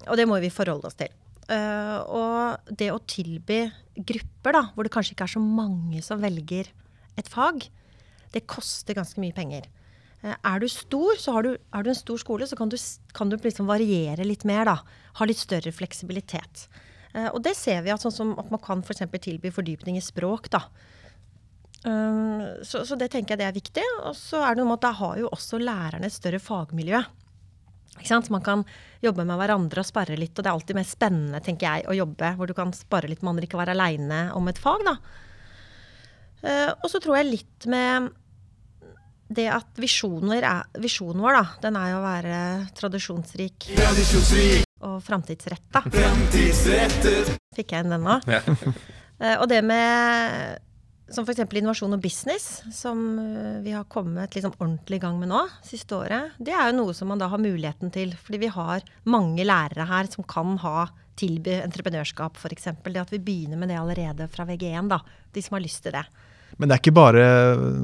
Og 0.06 0.20
det 0.20 0.28
må 0.30 0.38
vi 0.44 0.54
forholde 0.54 0.86
oss 0.86 0.98
til. 1.02 1.10
Uh, 1.50 1.98
og 2.06 2.74
det 2.78 2.92
å 2.94 3.02
tilby 3.02 3.64
grupper, 3.98 4.54
da, 4.54 4.68
hvor 4.76 4.86
det 4.86 4.94
kanskje 4.94 5.18
ikke 5.18 5.26
er 5.26 5.34
så 5.34 5.42
mange 5.42 6.06
som 6.06 6.22
velger 6.22 6.70
et 7.18 7.30
fag, 7.30 7.66
det 8.34 8.46
koster 8.50 8.94
ganske 8.94 9.18
mye 9.22 9.34
penger. 9.34 9.66
Eh, 10.24 10.32
er 10.32 10.62
du 10.62 10.68
stor, 10.72 11.18
så 11.20 11.36
har 11.36 11.44
du, 11.44 11.52
er 11.56 11.84
du 11.84 11.92
en 11.92 11.98
stor 11.98 12.20
skole, 12.20 12.48
så 12.48 12.56
kan 12.56 12.72
du, 12.72 12.78
kan 13.16 13.30
du 13.30 13.36
liksom 13.36 13.68
variere 13.68 14.24
litt 14.24 14.46
mer. 14.48 14.64
da. 14.70 14.78
Ha 15.20 15.28
litt 15.28 15.40
større 15.40 15.72
fleksibilitet. 15.74 16.66
Uh, 17.14 17.28
og 17.28 17.44
det 17.46 17.52
ser 17.54 17.84
vi 17.84 17.92
at, 17.94 18.02
sånn 18.02 18.14
som 18.14 18.32
at 18.40 18.48
man 18.50 18.58
kan 18.62 18.80
f.eks. 18.82 19.04
Tilby 19.22 19.52
fordypning 19.54 20.00
i 20.00 20.02
språk. 20.02 20.48
da. 20.50 20.64
Um, 21.84 22.40
så, 22.64 22.82
så, 22.88 22.96
det 22.96 23.12
tenker 23.12 23.34
jeg 23.34 23.44
det 23.44 23.50
er 23.50 23.58
viktig. 23.60 23.84
Og 24.08 24.16
så 24.18 24.40
er 24.42 24.54
det 24.54 24.62
noe 24.62 24.72
med 24.72 24.80
at 24.80 24.88
da 24.88 24.94
har 25.02 25.20
jo 25.20 25.28
også 25.30 25.60
lærerne 25.62 26.08
et 26.08 26.16
større 26.16 26.42
fagmiljø. 26.42 27.04
Man 27.94 28.42
kan 28.42 28.64
jobbe 29.04 29.22
med 29.22 29.38
hverandre 29.38 29.84
og 29.84 29.86
spare 29.86 30.16
litt. 30.18 30.34
Og 30.34 30.42
det 30.42 30.50
er 30.50 30.56
alltid 30.56 30.80
mer 30.80 30.88
spennende 30.88 31.42
tenker 31.44 31.68
jeg, 31.68 31.86
å 31.86 31.94
jobbe 31.94 32.32
hvor 32.40 32.50
du 32.50 32.56
kan 32.56 32.74
spare 32.74 33.06
litt 33.12 33.22
med 33.22 33.36
andre, 33.36 33.46
ikke 33.46 33.60
være 33.60 33.76
aleine 33.76 34.24
om 34.34 34.50
et 34.50 34.58
fag. 34.58 34.82
da. 34.88 34.96
Og 36.82 36.90
så 36.90 36.98
tror 37.00 37.20
jeg 37.20 37.30
litt 37.30 37.68
med 37.70 38.10
det 39.36 39.48
at 39.52 39.80
visjonen 39.80 40.30
vår, 40.32 41.36
da, 41.36 41.44
den 41.64 41.78
er 41.80 41.92
jo 41.92 42.00
å 42.00 42.04
være 42.04 42.36
tradisjonsrik 42.78 43.70
og 44.84 45.00
framtidsretta. 45.04 45.84
Fikk 47.56 47.74
jeg 47.74 47.84
inn 47.84 47.94
den 47.94 48.06
nå? 48.06 48.20
Ja. 48.30 48.42
uh, 48.44 49.36
og 49.40 49.48
det 49.50 49.62
med 49.66 50.62
som 51.12 51.26
f.eks. 51.26 51.42
innovasjon 51.44 51.94
og 51.96 52.02
business, 52.02 52.62
som 52.72 53.02
eh, 53.20 53.60
vi 53.64 53.74
har 53.74 53.84
kommet 53.92 54.34
liksom 54.34 54.54
ordentlig 54.56 54.98
i 54.98 55.02
gang 55.02 55.18
med 55.20 55.30
nå, 55.30 55.42
siste 55.66 55.96
året, 55.98 56.36
det 56.40 56.54
er 56.56 56.70
jo 56.70 56.78
noe 56.78 56.94
som 56.96 57.10
man 57.12 57.20
da 57.20 57.28
har 57.30 57.42
muligheten 57.42 57.92
til. 57.94 58.14
Fordi 58.24 58.40
vi 58.40 58.52
har 58.52 58.84
mange 59.04 59.44
lærere 59.44 59.86
her 59.90 60.08
som 60.10 60.26
kan 60.26 60.56
ha 60.64 60.88
tilby 61.20 61.58
entreprenørskap, 61.60 62.40
f.eks. 62.40 62.70
Det 62.82 63.02
at 63.02 63.12
vi 63.12 63.22
begynner 63.22 63.60
med 63.60 63.70
det 63.70 63.78
allerede 63.78 64.28
fra 64.32 64.46
VG1, 64.48 64.88
da. 64.90 65.02
De 65.34 65.44
som 65.44 65.58
har 65.58 65.64
lyst 65.64 65.84
til 65.84 65.94
det. 65.94 66.04
Men 66.58 66.70
det 66.70 66.76
er 66.76 66.82
ikke 66.84 66.94
bare 66.94 67.24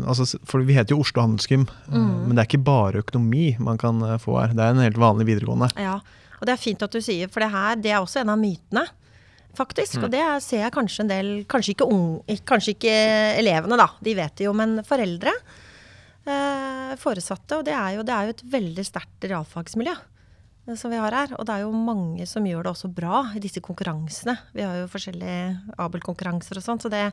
altså, 0.08 0.38
For 0.46 0.62
vi 0.66 0.76
heter 0.76 0.94
jo 0.94 1.02
Oslo 1.02 1.24
Handelsgym, 1.24 1.66
mm. 1.90 2.10
men 2.28 2.36
det 2.36 2.44
er 2.44 2.48
ikke 2.48 2.64
bare 2.68 3.02
økonomi 3.02 3.52
man 3.62 3.80
kan 3.80 3.98
eh, 4.06 4.18
få 4.22 4.38
her. 4.38 4.54
Det 4.54 4.64
er 4.64 4.76
en 4.76 4.84
helt 4.84 5.00
vanlig 5.00 5.26
videregående. 5.32 5.72
Ja, 5.80 5.98
og 6.38 6.46
det 6.46 6.54
er 6.54 6.62
fint 6.62 6.82
at 6.86 6.94
du 6.94 7.02
sier, 7.04 7.30
for 7.32 7.44
det 7.44 7.50
her 7.52 7.80
det 7.80 7.92
er 7.92 8.00
også 8.00 8.22
en 8.22 8.32
av 8.32 8.40
mytene. 8.40 8.86
Faktisk. 9.58 9.98
Mm. 9.98 10.04
Og 10.06 10.12
det 10.12 10.22
ser 10.44 10.62
jeg 10.62 10.74
kanskje 10.76 11.02
en 11.02 11.10
del 11.10 11.30
Kanskje 11.50 11.72
ikke, 11.74 11.88
unge, 11.90 12.36
kanskje 12.46 12.76
ikke 12.76 12.94
elevene, 13.40 13.80
da. 13.80 13.88
De 13.98 14.14
vet 14.14 14.36
det 14.38 14.46
jo, 14.46 14.54
men 14.54 14.78
foreldre. 14.86 15.34
Eh, 16.30 16.94
foresatte. 17.00 17.58
Og 17.58 17.66
det 17.66 17.74
er, 17.74 17.96
jo, 17.96 18.06
det 18.06 18.14
er 18.14 18.28
jo 18.28 18.36
et 18.36 18.46
veldig 18.54 18.86
sterkt 18.86 19.26
realfagsmiljø 19.26 19.96
eh, 19.96 20.06
som 20.78 20.92
vi 20.92 20.98
har 21.00 21.14
her. 21.14 21.32
Og 21.38 21.46
det 21.46 21.54
er 21.54 21.64
jo 21.64 21.72
mange 21.74 22.26
som 22.28 22.46
gjør 22.46 22.66
det 22.66 22.72
også 22.72 22.90
bra 22.94 23.22
i 23.36 23.42
disse 23.42 23.62
konkurransene. 23.64 24.36
Vi 24.54 24.64
har 24.66 24.78
jo 24.80 24.90
forskjellige 24.90 25.74
Abel-konkurranser 25.80 26.60
og 26.60 26.66
sånn. 26.66 26.82
Så 26.82 26.90
det, 26.92 27.04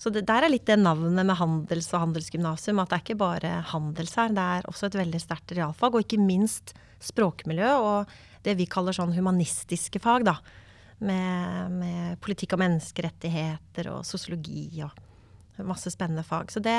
så 0.00 0.12
det 0.14 0.26
der 0.28 0.46
er 0.46 0.52
litt 0.52 0.66
det 0.68 0.78
navnet 0.80 1.26
med 1.26 1.38
handels- 1.38 1.90
og 1.94 2.06
handelsgymnasium. 2.06 2.82
At 2.82 2.92
det 2.92 2.98
er 2.98 3.04
ikke 3.06 3.20
bare 3.24 3.54
handels 3.72 4.14
her, 4.18 4.32
det 4.34 4.46
er 4.58 4.70
også 4.70 4.88
et 4.88 5.00
veldig 5.00 5.22
sterkt 5.22 5.56
realfag. 5.58 5.94
Og 5.94 6.06
ikke 6.06 6.20
minst 6.22 6.74
språkmiljø 7.04 7.74
og 7.78 8.16
det 8.46 8.56
vi 8.58 8.68
kaller 8.70 8.96
sånn 8.96 9.14
humanistiske 9.16 10.00
fag, 10.02 10.28
da. 10.28 10.38
Med, 10.98 11.74
med 11.78 12.16
politikk 12.18 12.56
og 12.56 12.64
menneskerettigheter 12.64 13.92
og 13.92 14.00
sosiologi 14.06 14.80
og 14.82 15.04
masse 15.66 15.90
spennende 15.94 16.24
fag. 16.26 16.50
Så 16.50 16.62
det, 16.62 16.74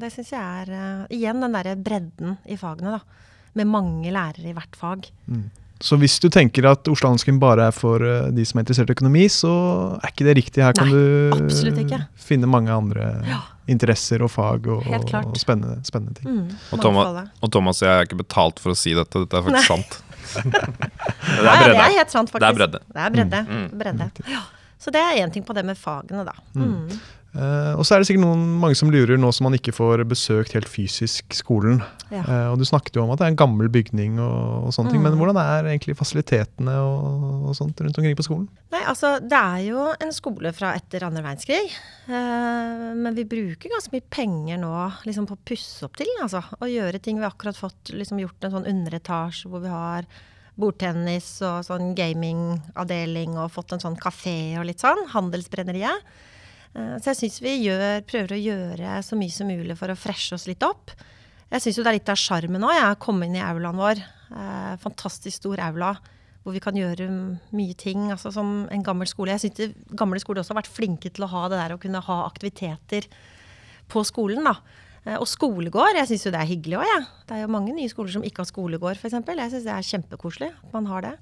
det 0.00 0.10
syns 0.12 0.32
jeg 0.34 0.40
er 0.62 0.72
uh, 0.72 1.06
Igjen 1.12 1.40
den 1.44 1.56
derre 1.56 1.76
bredden 1.76 2.36
i 2.48 2.58
fagene, 2.60 2.98
da. 2.98 3.26
Med 3.56 3.70
mange 3.70 4.12
lærere 4.12 4.50
i 4.50 4.56
hvert 4.56 4.76
fag. 4.76 5.08
Mm. 5.26 5.48
Så 5.80 5.94
hvis 6.00 6.16
du 6.18 6.26
tenker 6.32 6.66
at 6.66 6.88
Oslo 6.90 7.06
Handelsgym 7.06 7.38
bare 7.38 7.68
er 7.70 7.74
for 7.74 8.02
uh, 8.02 8.32
de 8.34 8.42
som 8.46 8.58
er 8.58 8.64
interessert 8.64 8.90
i 8.90 8.96
økonomi, 8.96 9.28
så 9.30 9.52
er 10.00 10.10
ikke 10.10 10.26
det 10.26 10.34
riktig. 10.40 10.64
Her 10.64 10.74
kan 10.74 10.90
Nei, 10.90 11.78
du 11.78 11.94
finne 12.18 12.50
mange 12.50 12.74
andre 12.74 13.12
ja. 13.28 13.38
interesser 13.70 14.24
og 14.26 14.32
fag 14.34 14.66
og, 14.66 14.82
og 14.82 15.38
spennende, 15.38 15.78
spennende, 15.86 16.18
ting. 16.18 16.40
Mm, 16.40 16.58
og, 16.74 16.82
Thomas, 16.82 17.30
og, 17.38 17.52
Thomas, 17.54 17.82
jeg 17.86 17.94
er 17.94 18.10
ikke 18.10 18.18
betalt 18.24 18.58
for 18.62 18.74
å 18.74 18.78
si 18.78 18.96
dette. 18.98 19.22
Dette 19.22 19.38
er 19.38 19.46
faktisk 19.46 19.70
Nei. 19.70 19.78
sant. 19.78 20.02
det, 20.34 20.64
er 20.66 21.46
Nei, 21.46 21.56
det 21.62 21.76
er 21.76 21.96
helt 22.00 22.16
sant, 22.16 22.34
faktisk. 22.34 22.42
Det 22.42 22.50
er 22.50 22.58
bredde. 22.58 22.82
Det 22.90 23.04
er 23.04 23.14
bredde. 23.14 23.44
Mm. 23.46 23.68
bredde. 23.78 24.10
Ja. 24.34 24.42
Så 24.82 24.94
det 24.94 25.02
er 25.02 25.22
én 25.22 25.30
ting 25.34 25.46
på 25.46 25.54
det 25.54 25.62
med 25.66 25.78
fagene, 25.78 26.26
da. 26.26 26.34
Mm. 26.58 26.98
Mm. 27.34 27.38
Uh, 27.38 27.74
og 27.76 27.84
så 27.84 27.94
er 27.94 28.00
det 28.00 28.08
sikkert 28.08 28.24
noen, 28.24 28.44
mange 28.58 28.76
som 28.78 28.90
lurer 28.90 29.18
nå 29.20 29.28
som 29.36 29.44
man 29.46 29.54
ikke 29.58 29.74
får 29.76 30.00
besøkt 30.08 30.54
helt 30.56 30.68
fysisk 30.70 31.34
skolen. 31.36 31.82
Ja. 32.08 32.22
Uh, 32.24 32.46
og 32.52 32.56
du 32.60 32.64
snakket 32.66 32.96
jo 32.96 33.04
om 33.04 33.12
at 33.12 33.20
det 33.20 33.26
er 33.26 33.34
en 33.34 33.40
gammel 33.42 33.68
bygning 33.72 34.16
og, 34.22 34.68
og 34.68 34.72
sånne 34.74 34.88
mm. 34.88 34.94
ting. 34.94 35.02
Men 35.04 35.18
hvordan 35.20 35.40
er 35.42 35.68
egentlig 35.68 35.98
fasilitetene 35.98 36.76
og, 36.80 37.18
og, 37.50 37.50
sånt 37.58 37.82
rundt 37.84 38.00
omkring 38.00 38.16
på 38.18 38.26
skolen? 38.26 38.48
Nei, 38.72 38.80
altså 38.90 39.14
Det 39.20 39.38
er 39.38 39.66
jo 39.68 39.84
en 39.92 40.14
skole 40.16 40.54
fra 40.56 40.72
etter 40.78 41.04
andre 41.06 41.24
verdenskrig. 41.26 41.76
Uh, 42.08 42.96
men 42.96 43.18
vi 43.18 43.28
bruker 43.28 43.74
ganske 43.74 43.92
mye 43.92 44.08
penger 44.08 44.62
nå 44.64 44.72
liksom, 45.04 45.28
på 45.28 45.36
å 45.36 45.44
pusse 45.52 45.84
opp 45.86 46.00
til. 46.00 46.10
Altså, 46.24 46.42
og 46.58 46.72
gjøre 46.72 47.02
ting. 47.04 47.20
Vi 47.20 47.28
har 47.28 47.36
akkurat 47.36 47.60
fått 47.60 47.92
liksom, 47.92 48.24
gjort 48.24 48.48
en 48.48 48.56
sånn 48.56 48.72
underetasje 48.72 49.52
hvor 49.52 49.62
vi 49.62 49.72
har 49.72 50.08
bordtennis 50.58 51.28
og 51.46 51.60
sånn 51.66 51.92
gamingavdeling 51.94 53.36
og 53.38 53.52
fått 53.54 53.76
en 53.76 53.82
sånn 53.84 53.98
kafé 54.00 54.56
og 54.58 54.66
litt 54.66 54.82
sånn. 54.82 55.04
Handelsbrenneriet. 55.12 56.08
Eh, 56.78 56.96
så 57.02 57.12
jeg 57.12 57.20
syns 57.22 57.38
vi 57.42 57.54
gjør, 57.66 58.02
prøver 58.08 58.36
å 58.36 58.42
gjøre 58.42 58.98
så 59.04 59.18
mye 59.18 59.34
som 59.34 59.50
mulig 59.50 59.76
for 59.78 59.90
å 59.90 59.98
freshe 59.98 60.36
oss 60.38 60.46
litt 60.50 60.62
opp. 60.66 60.94
Jeg 61.48 61.64
syns 61.64 61.78
jo 61.80 61.84
det 61.84 61.92
er 61.92 61.98
litt 61.98 62.12
av 62.12 62.20
sjarmen 62.20 62.64
òg. 62.66 62.76
Jeg 62.76 63.00
kom 63.02 63.22
inn 63.24 63.38
i 63.38 63.44
aulaen 63.44 63.80
vår. 63.80 64.02
Eh, 64.28 64.72
fantastisk 64.82 65.40
stor 65.40 65.62
aula 65.64 65.94
hvor 66.44 66.54
vi 66.54 66.62
kan 66.64 66.76
gjøre 66.76 67.08
mye 67.56 67.76
ting. 67.76 68.10
altså 68.14 68.32
Som 68.32 68.68
en 68.72 68.84
gammel 68.84 69.08
skole. 69.10 69.34
Jeg 69.36 69.48
syns 69.48 69.78
gamle 69.98 70.20
skoler 70.22 70.42
også 70.42 70.54
har 70.54 70.62
vært 70.62 70.76
flinke 70.76 71.10
til 71.12 71.26
å 71.26 71.32
ha 71.32 71.46
det 71.48 71.60
der 71.60 71.74
å 71.74 71.80
kunne 71.80 72.04
ha 72.04 72.18
aktiviteter 72.28 73.08
på 73.88 74.04
skolen. 74.06 74.44
da. 74.44 74.58
Eh, 75.04 75.16
og 75.16 75.26
skolegård. 75.28 75.96
Jeg 75.96 76.10
syns 76.12 76.26
jo 76.26 76.34
det 76.34 76.42
er 76.42 76.52
hyggelig 76.52 76.78
òg, 76.82 76.86
jeg. 76.88 77.00
Ja. 77.00 77.24
Det 77.28 77.36
er 77.36 77.42
jo 77.46 77.54
mange 77.54 77.74
nye 77.76 77.90
skoler 77.90 78.12
som 78.12 78.24
ikke 78.26 78.44
har 78.44 78.50
skolegård, 78.52 79.00
f.eks. 79.00 79.16
Jeg 79.16 79.52
syns 79.54 79.66
det 79.66 79.74
er 79.74 79.90
kjempekoselig 79.92 80.52
at 80.52 80.76
man 80.76 80.88
har 80.90 81.06
det. 81.06 81.16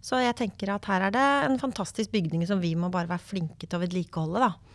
Så 0.00 0.16
jeg 0.22 0.36
tenker 0.38 0.72
at 0.72 0.86
her 0.88 1.04
er 1.06 1.12
det 1.12 1.26
en 1.44 1.58
fantastisk 1.60 2.10
bygning 2.14 2.46
som 2.48 2.60
vi 2.62 2.72
må 2.74 2.88
bare 2.92 3.10
være 3.10 3.20
flinke 3.20 3.66
til 3.68 3.76
å 3.76 3.82
vedlikeholde, 3.82 4.40
da. 4.40 4.69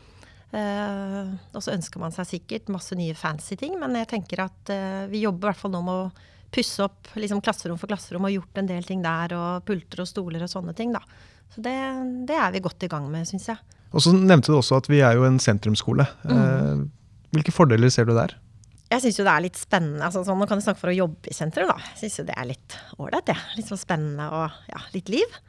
Uh, 0.55 1.33
og 1.51 1.63
så 1.63 1.73
ønsker 1.73 1.99
man 1.99 2.13
seg 2.15 2.29
sikkert 2.29 2.69
masse 2.71 2.95
nye 2.95 3.15
fancy 3.17 3.57
ting, 3.59 3.73
men 3.81 3.97
jeg 3.99 4.07
tenker 4.13 4.45
at 4.45 4.71
uh, 4.71 5.03
vi 5.11 5.25
jobber 5.25 5.49
i 5.49 5.51
hvert 5.51 5.63
fall 5.65 5.73
nå 5.73 5.81
med 5.83 6.05
å 6.05 6.35
pusse 6.55 6.85
opp 6.85 7.09
liksom, 7.19 7.41
klasserom 7.43 7.79
for 7.81 7.91
klasserom 7.91 8.27
og 8.29 8.31
gjort 8.31 8.61
en 8.61 8.69
del 8.69 8.85
ting 8.87 9.01
der, 9.03 9.35
og 9.35 9.65
pulter 9.67 10.05
og 10.05 10.07
stoler 10.07 10.45
og 10.45 10.51
sånne 10.51 10.75
ting, 10.77 10.93
da. 10.95 11.01
Så 11.51 11.63
det, 11.65 11.75
det 12.29 12.37
er 12.39 12.53
vi 12.55 12.63
godt 12.63 12.85
i 12.87 12.91
gang 12.91 13.09
med, 13.11 13.27
syns 13.27 13.49
jeg. 13.51 13.59
Og 13.91 14.03
så 14.05 14.13
nevnte 14.15 14.53
du 14.53 14.59
også 14.59 14.79
at 14.79 14.87
vi 14.91 15.01
er 15.03 15.17
jo 15.19 15.27
en 15.27 15.41
sentrumsskole. 15.43 16.07
Mm. 16.23 16.39
Uh, 16.39 17.19
hvilke 17.35 17.53
fordeler 17.55 17.91
ser 17.91 18.07
du 18.07 18.15
der? 18.15 18.37
Jeg 18.91 19.01
syns 19.01 19.19
jo 19.19 19.25
det 19.25 19.33
er 19.33 19.43
litt 19.47 19.59
spennende. 19.59 20.05
Altså, 20.07 20.23
sånn, 20.23 20.39
nå 20.39 20.47
kan 20.47 20.61
jeg 20.61 20.67
snakke 20.67 20.83
for 20.83 20.93
å 20.93 20.95
jobbe 20.95 21.31
i 21.31 21.35
sentrum, 21.35 21.71
da. 21.73 21.91
Jeg 21.91 22.05
syns 22.05 22.19
jo 22.21 22.25
det 22.29 22.37
er 22.37 22.49
litt 22.53 22.77
ålreit, 22.95 23.27
det. 23.31 23.37
Litt 23.57 23.71
sånn 23.71 23.81
spennende 23.81 24.29
og 24.29 24.71
ja, 24.71 24.83
litt 24.93 25.11
liv. 25.11 25.39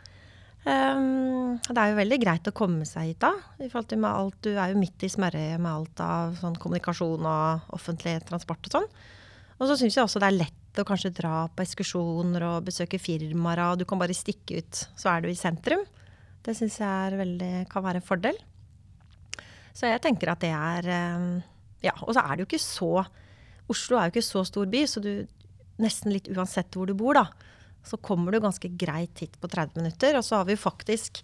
Um, 0.66 1.60
det 1.62 1.78
er 1.78 1.92
jo 1.92 1.98
veldig 2.00 2.16
greit 2.18 2.48
å 2.50 2.54
komme 2.56 2.86
seg 2.88 3.12
hit 3.12 3.20
da. 3.22 3.30
i 3.62 3.68
forhold 3.70 3.86
til 3.92 4.00
med 4.02 4.10
alt, 4.10 4.38
Du 4.42 4.50
er 4.50 4.72
jo 4.72 4.80
midt 4.80 5.04
i 5.06 5.10
smørøyet 5.12 5.60
med 5.62 5.70
alt 5.70 6.02
av 6.02 6.34
sånn 6.40 6.56
kommunikasjon 6.58 7.22
og 7.22 7.68
offentlig 7.76 8.16
transport 8.26 8.66
og 8.66 8.74
sånn. 8.74 8.88
Og 9.56 9.70
så 9.70 9.76
syns 9.78 9.96
jeg 9.96 10.04
også 10.04 10.20
det 10.20 10.30
er 10.32 10.40
lett 10.40 10.80
å 10.82 10.84
kanskje 10.84 11.14
dra 11.14 11.46
på 11.48 11.64
ekskursjoner 11.64 12.44
og 12.44 12.66
besøke 12.66 12.98
firmaer, 13.00 13.62
og 13.70 13.78
du 13.80 13.86
kan 13.88 14.00
bare 14.00 14.16
stikke 14.16 14.58
ut, 14.60 14.82
så 14.98 15.14
er 15.14 15.22
du 15.22 15.30
i 15.30 15.38
sentrum. 15.38 15.86
Det 16.44 16.54
syns 16.58 16.80
jeg 16.82 17.20
veldig, 17.20 17.52
kan 17.70 17.86
være 17.86 18.02
en 18.02 18.08
fordel. 18.08 18.36
Så 19.76 19.88
jeg 19.88 20.02
tenker 20.02 20.32
at 20.32 20.42
det 20.42 20.52
er 20.56 20.90
eh, 20.90 21.30
Ja, 21.84 21.94
og 22.02 22.14
så 22.16 22.24
er 22.24 22.34
det 22.34 22.42
jo 22.42 22.50
ikke 22.50 22.64
så 22.64 22.90
Oslo 23.70 23.98
er 23.98 24.08
jo 24.08 24.14
ikke 24.14 24.22
så 24.22 24.44
stor 24.46 24.68
by, 24.70 24.84
så 24.86 25.02
du 25.02 25.26
nesten 25.82 26.12
litt 26.14 26.28
uansett 26.30 26.74
hvor 26.74 26.86
du 26.86 26.94
bor, 26.94 27.18
da, 27.18 27.24
så 27.86 27.98
kommer 28.02 28.34
du 28.34 28.42
ganske 28.42 28.70
greit 28.78 29.22
hit 29.22 29.38
på 29.40 29.50
30 29.50 29.80
minutter. 29.80 30.18
Og 30.18 30.26
så 30.26 30.40
har 30.40 30.48
vi 30.48 30.56
jo 30.56 30.64
faktisk 30.64 31.22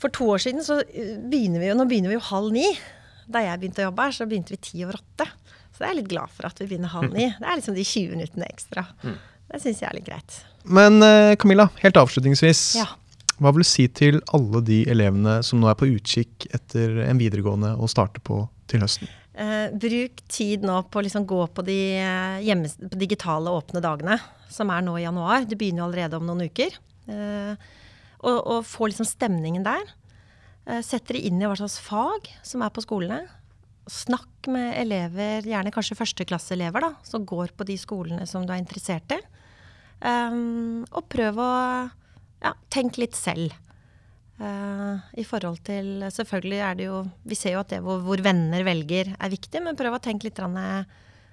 For 0.00 0.12
to 0.16 0.30
år 0.32 0.40
siden 0.40 0.64
så 0.64 0.78
eh, 0.80 1.16
begynner 1.28 1.60
vi 1.60 1.68
jo 1.68 1.76
Nå 1.76 1.84
begynner 1.90 2.12
vi 2.12 2.16
jo 2.16 2.28
halv 2.30 2.54
ni. 2.54 2.66
Da 3.30 3.42
jeg 3.44 3.60
begynte 3.60 3.84
å 3.84 3.90
jobbe 3.90 4.06
her, 4.06 4.16
så 4.16 4.26
begynte 4.30 4.54
vi 4.54 4.62
ti 4.64 4.84
over 4.84 5.00
åtte. 5.00 5.26
Så 5.76 5.84
jeg 5.84 5.90
er 5.92 5.98
litt 6.00 6.12
glad 6.12 6.32
for 6.34 6.48
at 6.48 6.62
vi 6.62 6.70
begynner 6.70 6.94
halv 6.94 7.12
ni. 7.14 7.28
Det 7.40 7.46
er 7.46 7.60
liksom 7.60 7.76
de 7.76 7.84
20 7.86 8.16
minuttene 8.16 8.48
ekstra. 8.48 8.86
Det 9.50 9.60
syns 9.62 9.82
jeg 9.82 9.90
er 9.90 9.98
litt 9.98 10.08
greit. 10.08 10.40
Men 10.64 11.02
eh, 11.04 11.36
Camilla, 11.40 11.68
helt 11.82 12.00
avslutningsvis. 12.00 12.64
Ja. 12.80 12.88
Hva 13.40 13.54
vil 13.54 13.64
du 13.64 13.68
si 13.70 13.86
til 13.96 14.18
alle 14.36 14.60
de 14.66 14.82
elevene 14.92 15.38
som 15.46 15.62
nå 15.62 15.70
er 15.70 15.78
på 15.80 15.88
utkikk 15.88 16.44
etter 16.52 17.00
en 17.06 17.20
videregående 17.20 17.72
å 17.80 17.88
starte 17.88 18.20
på 18.24 18.42
til 18.68 18.84
høsten? 18.84 19.08
Eh, 19.40 19.70
bruk 19.72 20.20
tid 20.28 20.66
nå 20.66 20.82
på 20.92 21.00
å 21.00 21.04
liksom 21.06 21.24
gå 21.28 21.40
på 21.54 21.64
de 21.64 21.78
eh, 21.96 22.66
på 22.90 23.00
digitale 23.00 23.52
åpne 23.56 23.80
dagene, 23.80 24.18
som 24.50 24.70
er 24.74 24.84
nå 24.84 24.96
i 24.98 25.04
januar. 25.06 25.46
Det 25.48 25.58
begynner 25.58 25.84
jo 25.84 25.88
allerede 25.88 26.18
om 26.18 26.26
noen 26.28 26.48
uker. 26.50 26.76
Eh, 27.10 27.70
og, 28.20 28.38
og 28.38 28.66
få 28.68 28.90
liksom 28.90 29.08
stemningen 29.08 29.64
der. 29.66 29.92
Eh, 30.66 30.82
Sett 30.84 31.08
dere 31.08 31.22
inn 31.26 31.40
i 31.40 31.48
hva 31.48 31.56
slags 31.58 31.78
fag 31.82 32.28
som 32.46 32.64
er 32.64 32.72
på 32.74 32.84
skolene. 32.84 33.22
Snakk 33.90 34.50
med 34.52 34.74
elever, 34.78 35.46
gjerne 35.48 35.72
kanskje 35.74 35.98
førsteklasseelever, 35.98 36.84
da, 36.84 36.92
som 37.06 37.24
går 37.26 37.54
på 37.56 37.66
de 37.66 37.78
skolene 37.80 38.26
som 38.28 38.44
du 38.46 38.52
er 38.54 38.60
interessert 38.62 39.16
i. 39.16 39.18
Um, 40.00 40.86
og 40.96 41.10
prøv 41.12 41.40
å 41.42 41.50
ja, 42.40 42.54
tenke 42.72 43.02
litt 43.02 43.18
selv. 43.18 43.52
Uh, 44.40 44.96
I 45.20 45.26
forhold 45.28 45.58
til 45.66 46.06
Selvfølgelig 46.08 46.60
er 46.64 46.76
det 46.78 46.86
jo 46.86 47.02
Vi 47.28 47.36
ser 47.36 47.52
jo 47.52 47.58
at 47.60 47.74
det 47.74 47.82
hvor, 47.84 47.98
hvor 48.00 48.22
venner 48.24 48.64
velger, 48.64 49.10
er 49.12 49.32
viktig, 49.32 49.60
men 49.60 49.76
prøv 49.76 49.98
å 49.98 50.00
tenke 50.00 50.30
litt 50.30 50.40
rann, 50.40 50.56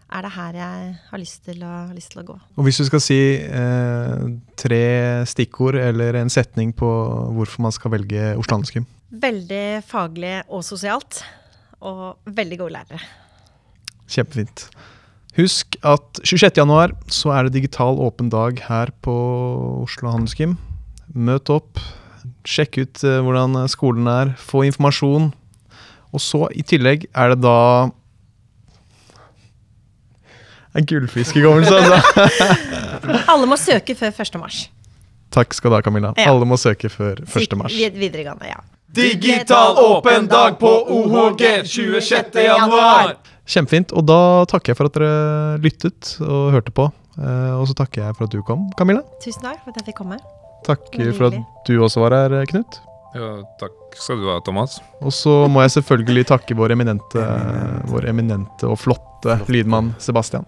Er 0.07 0.23
det 0.23 0.31
her 0.37 0.55
jeg 0.55 0.91
har 1.09 1.19
lyst 1.19 1.41
til 1.43 1.63
å, 1.67 1.71
lyst 1.91 2.13
til 2.13 2.21
å 2.21 2.27
gå? 2.29 2.35
Og 2.55 2.67
hvis 2.67 2.79
du 2.79 2.85
skal 2.87 3.01
si 3.03 3.19
eh, 3.43 4.21
tre 4.59 4.83
stikkord 5.27 5.75
eller 5.81 6.15
en 6.21 6.31
setning 6.31 6.71
på 6.75 6.87
hvorfor 7.35 7.65
man 7.65 7.75
skal 7.75 7.91
velge 7.97 8.29
Oslo 8.39 8.55
Handelsgym? 8.55 8.87
Veldig 9.11 9.65
faglig 9.87 10.37
og 10.47 10.63
sosialt. 10.67 11.19
Og 11.83 12.31
veldig 12.33 12.59
gode 12.61 12.73
lærere. 12.77 13.01
Kjempefint. 14.09 14.69
Husk 15.37 15.75
at 15.85 16.23
26.1 16.23 16.95
så 17.13 17.35
er 17.35 17.45
det 17.45 17.59
digital 17.59 17.99
åpen 18.01 18.31
dag 18.33 18.63
her 18.65 18.89
på 19.05 19.13
Oslo 19.83 20.09
Handelsgym. 20.15 20.55
Møt 21.13 21.51
opp, 21.53 21.83
sjekk 22.47 22.79
ut 22.79 23.03
eh, 23.03 23.19
hvordan 23.27 23.59
skolen 23.69 24.07
er, 24.09 24.33
få 24.39 24.63
informasjon. 24.71 25.29
Og 26.15 26.23
så 26.23 26.47
i 26.55 26.63
tillegg 26.65 27.09
er 27.11 27.35
det 27.35 27.41
da 27.43 27.59
En 30.77 30.85
gullfiskhukommelse, 30.85 31.73
altså. 31.73 32.47
Alle 33.33 33.47
må 33.49 33.57
søke 33.57 33.95
før 33.97 34.11
1. 34.13 34.35
mars. 34.41 34.57
Takk 35.33 35.53
skal 35.57 35.71
du 35.73 35.75
ha, 35.77 35.81
Camilla. 35.85 36.13
Ja. 36.17 36.29
Alle 36.31 36.45
må 36.47 36.57
søke 36.61 36.89
før 36.93 37.19
1. 37.25 37.55
mars. 37.59 37.73
Vid- 37.75 37.97
Videregående, 37.99 38.51
ja. 38.51 38.59
Digital 38.97 39.75
åpen 39.81 40.29
dag 40.31 40.55
på 40.61 40.69
OHG 40.95 41.43
26. 41.67 42.39
januar. 42.45 43.15
Kjempefint. 43.47 43.91
Og 43.97 44.05
da 44.07 44.19
takker 44.49 44.71
jeg 44.73 44.79
for 44.79 44.89
at 44.89 44.95
dere 44.97 45.57
lyttet 45.63 46.13
og 46.23 46.53
hørte 46.55 46.71
på. 46.75 46.87
Eh, 47.17 47.53
Og 47.57 47.67
så 47.67 47.73
takker 47.77 48.05
jeg 48.05 48.15
for 48.17 48.25
at 48.29 48.31
du 48.37 48.41
kom, 48.47 48.67
Camilla. 48.77 49.01
Tusen 49.23 49.41
takk 49.43 49.59
for 49.63 49.73
at 49.73 49.81
jeg 49.81 49.89
fikk 49.91 49.99
komme. 50.03 50.17
Takk 50.67 50.87
for 51.17 51.27
at 51.31 51.65
du 51.67 51.73
også 51.83 52.01
var 52.05 52.15
her, 52.15 52.45
Knut. 52.49 52.79
Ja, 53.17 53.29
takk 53.57 53.97
skal 53.97 54.19
du 54.21 54.27
ha, 54.29 54.37
Thomas. 54.45 54.77
Og 55.01 55.13
så 55.15 55.31
må 55.49 55.63
jeg 55.63 55.73
selvfølgelig 55.79 56.27
takke 56.29 56.57
vår 56.57 56.75
eminente, 56.75 57.23
vår 57.89 58.11
eminente 58.11 58.69
og 58.69 58.77
flotte 58.77 59.39
lydmann 59.49 59.95
Sebastian. 60.01 60.45